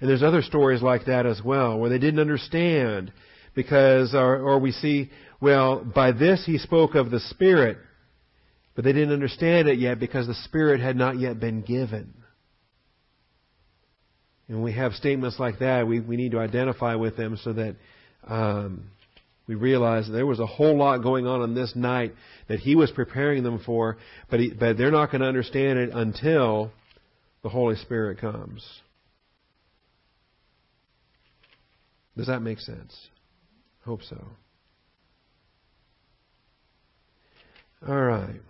[0.00, 3.12] And there's other stories like that as well, where they didn't understand
[3.54, 5.10] because, or, or we see,
[5.40, 7.78] well, by this he spoke of the Spirit
[8.74, 12.14] but they didn't understand it yet because the Spirit had not yet been given.
[14.48, 17.76] And we have statements like that, we, we need to identify with them so that
[18.26, 18.90] um,
[19.52, 22.14] we realize there was a whole lot going on on this night
[22.48, 23.98] that he was preparing them for,
[24.30, 26.70] but, he, but they're not going to understand it until
[27.42, 28.64] the Holy Spirit comes.
[32.16, 32.96] Does that make sense?
[33.84, 34.24] Hope so.
[37.86, 38.40] All right.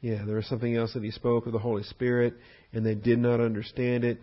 [0.00, 2.34] Yeah, there was something else that he spoke of the Holy Spirit,
[2.72, 4.20] and they did not understand it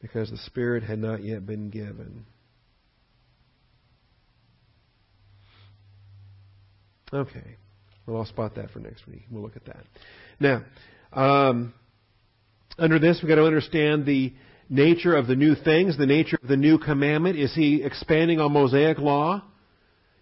[0.00, 2.24] because the Spirit had not yet been given.
[7.12, 7.56] Okay.
[8.06, 9.24] Well, I'll spot that for next week.
[9.30, 9.84] We'll look at that.
[10.38, 10.64] Now,
[11.12, 11.74] um,
[12.78, 14.32] under this, we've got to understand the
[14.68, 17.36] nature of the new things, the nature of the new commandment.
[17.36, 19.42] Is he expanding on Mosaic law?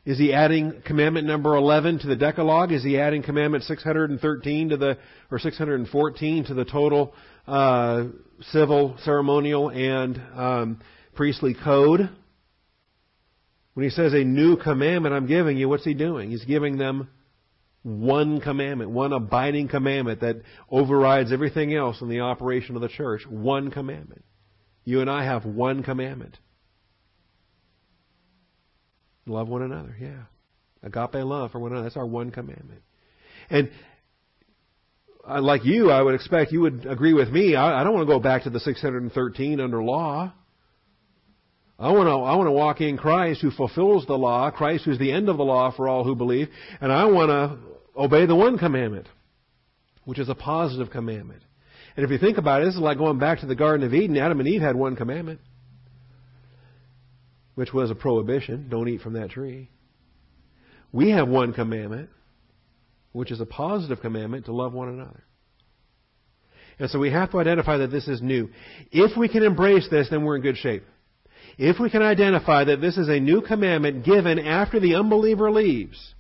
[0.09, 2.73] Is he adding commandment number 11 to the Decalogue?
[2.73, 4.97] Is he adding commandment 613 to the,
[5.31, 7.13] or 614 to the total
[7.47, 8.05] uh,
[8.41, 10.81] civil, ceremonial, and um,
[11.15, 12.09] priestly code?
[13.75, 16.31] When he says a new commandment I'm giving you, what's he doing?
[16.31, 17.11] He's giving them
[17.83, 20.37] one commandment, one abiding commandment that
[20.71, 23.27] overrides everything else in the operation of the church.
[23.29, 24.25] One commandment.
[24.87, 26.39] You and I have one commandment.
[29.29, 30.23] Love one another, yeah.
[30.83, 31.85] Agape love for one another.
[31.85, 32.83] That's our one commandment.
[33.51, 33.71] And
[35.41, 37.55] like you, I would expect you would agree with me.
[37.55, 40.33] I, I don't want to go back to the 613 under law.
[41.79, 44.99] I want to I want to walk in Christ who fulfills the law, Christ who's
[44.99, 46.49] the end of the law for all who believe,
[46.81, 47.59] and I want to
[48.01, 49.07] obey the one commandment,
[50.05, 51.43] which is a positive commandment.
[51.97, 53.95] And if you think about it, this is like going back to the Garden of
[53.95, 54.17] Eden.
[54.17, 55.41] Adam and Eve had one commandment
[57.59, 59.69] which was a prohibition don't eat from that tree.
[60.93, 62.09] We have one commandment,
[63.11, 65.25] which is a positive commandment to love one another.
[66.79, 68.51] And so we have to identify that this is new.
[68.93, 70.85] If we can embrace this, then we're in good shape.
[71.59, 76.15] If we can identify that this is a new commandment given after the unbeliever leaves,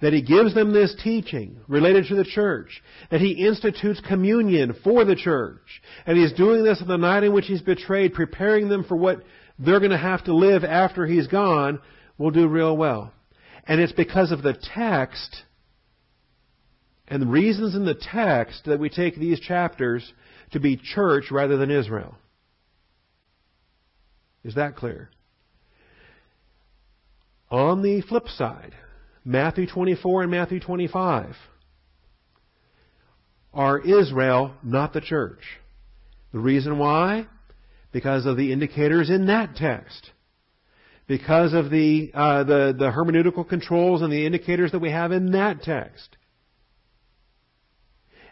[0.00, 5.04] that he gives them this teaching related to the church, that he institutes communion for
[5.04, 8.84] the church, and he's doing this on the night in which he's betrayed, preparing them
[8.84, 9.22] for what
[9.64, 11.80] they're going to have to live after he's gone
[12.18, 13.12] will do real well.
[13.66, 15.42] And it's because of the text
[17.08, 20.12] and the reasons in the text that we take these chapters
[20.52, 22.16] to be church rather than Israel.
[24.44, 25.10] Is that clear?
[27.50, 28.74] On the flip side,
[29.24, 31.36] Matthew 24 and Matthew 25
[33.52, 35.42] are Israel, not the church.
[36.32, 37.26] The reason why?
[37.92, 40.10] Because of the indicators in that text.
[41.06, 45.32] Because of the, uh, the, the hermeneutical controls and the indicators that we have in
[45.32, 46.16] that text.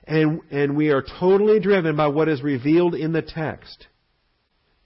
[0.04, 3.86] And, and we are totally driven by what is revealed in the text.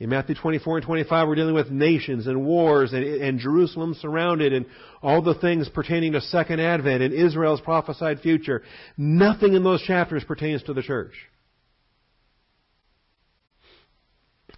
[0.01, 4.53] In Matthew 24 and 25, we're dealing with nations and wars and, and Jerusalem surrounded
[4.53, 4.67] and
[5.01, 8.63] all the things pertaining to Second Advent and Israel's prophesied future.
[8.97, 11.15] Nothing in those chapters pertains to the church.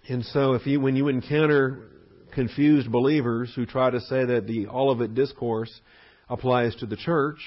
[0.09, 1.89] And so if you, when you encounter
[2.33, 5.81] confused believers who try to say that the Olivet discourse
[6.29, 7.39] applies to the church,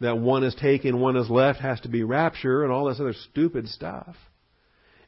[0.00, 3.14] that one is taken, one is left, has to be rapture, and all this other
[3.30, 4.16] stupid stuff.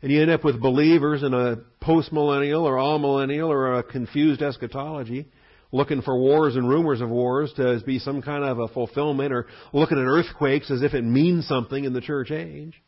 [0.03, 5.27] And you end up with believers in a postmillennial or amillennial or a confused eschatology,
[5.73, 9.47] looking for wars and rumors of wars to be some kind of a fulfillment, or
[9.73, 12.81] looking at earthquakes as if it means something in the church age.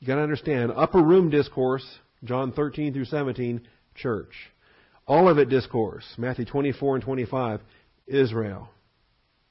[0.00, 1.84] You gotta understand, upper room discourse,
[2.24, 3.60] John 13 through 17,
[3.94, 4.32] church.
[5.08, 7.60] Olivet discourse, Matthew 24 and 25,
[8.06, 8.68] Israel.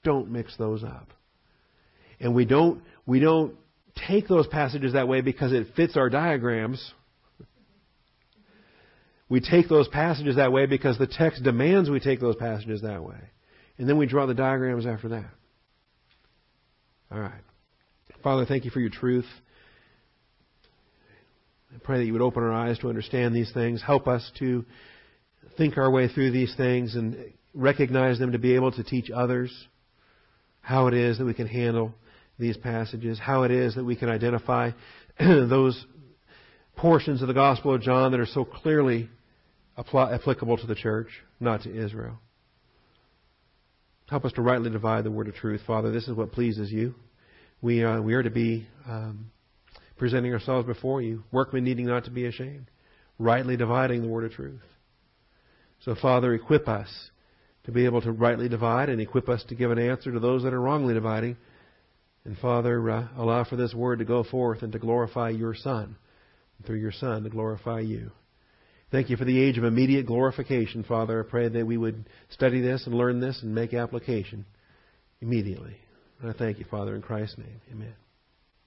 [0.03, 1.09] Don't mix those up.
[2.19, 3.55] And we don't, we don't
[4.07, 6.93] take those passages that way because it fits our diagrams.
[9.27, 13.03] We take those passages that way because the text demands we take those passages that
[13.03, 13.19] way.
[13.77, 15.29] And then we draw the diagrams after that.
[17.11, 17.41] All right.
[18.23, 19.25] Father, thank you for your truth.
[21.73, 23.81] I pray that you would open our eyes to understand these things.
[23.85, 24.65] Help us to
[25.57, 29.51] think our way through these things and recognize them to be able to teach others
[30.61, 31.93] how it is that we can handle
[32.39, 34.71] these passages, how it is that we can identify
[35.19, 35.85] those
[36.75, 39.09] portions of the Gospel of John that are so clearly
[39.77, 41.09] applicable to the church,
[41.39, 42.19] not to Israel.
[44.09, 45.91] Help us to rightly divide the word of truth, Father.
[45.91, 46.95] This is what pleases you.
[47.61, 49.31] We, we are to be um,
[49.99, 52.71] presenting ourselves before you, workmen needing not to be ashamed,
[53.19, 54.61] rightly dividing the word of truth.
[55.81, 56.89] So, Father, equip us
[57.65, 60.43] to be able to rightly divide and equip us to give an answer to those
[60.43, 61.37] that are wrongly dividing.
[62.25, 65.95] And Father, uh, allow for this word to go forth and to glorify your Son,
[66.57, 68.11] and through your Son to glorify you.
[68.91, 71.23] Thank you for the age of immediate glorification, Father.
[71.23, 74.45] I pray that we would study this and learn this and make application
[75.21, 75.77] immediately.
[76.21, 77.61] And I thank you, Father, in Christ's name.
[77.71, 77.93] Amen.